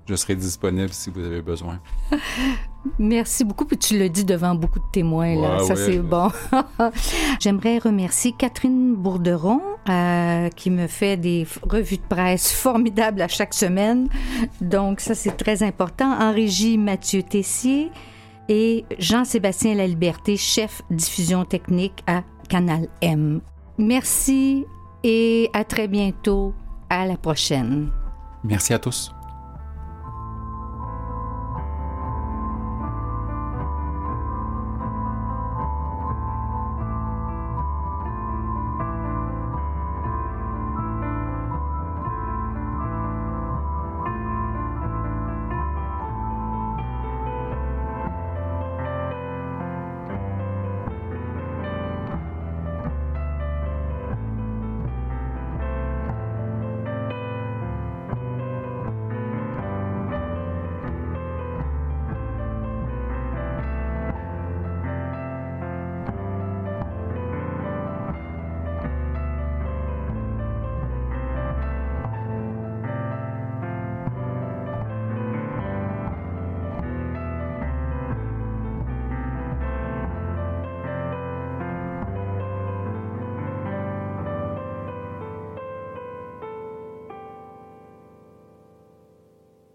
[0.09, 1.78] je serai disponible si vous avez besoin.
[2.98, 3.64] Merci beaucoup.
[3.66, 5.59] Puis tu le dis devant beaucoup de témoins, là.
[5.59, 5.80] Ouais, Ça, ouais.
[5.84, 6.30] c'est bon.
[7.40, 13.52] J'aimerais remercier Catherine Bourderon, euh, qui me fait des revues de presse formidables à chaque
[13.52, 14.09] semaine.
[14.61, 16.11] Donc, ça, c'est très important.
[16.18, 17.90] En régie, Mathieu Tessier.
[18.48, 23.40] et Jean-Sébastien Laliberté, chef diffusion technique à Canal M.
[23.76, 24.64] Merci
[25.04, 26.54] et à très bientôt.
[26.90, 27.90] À la prochaine.
[28.42, 29.12] Merci à tous.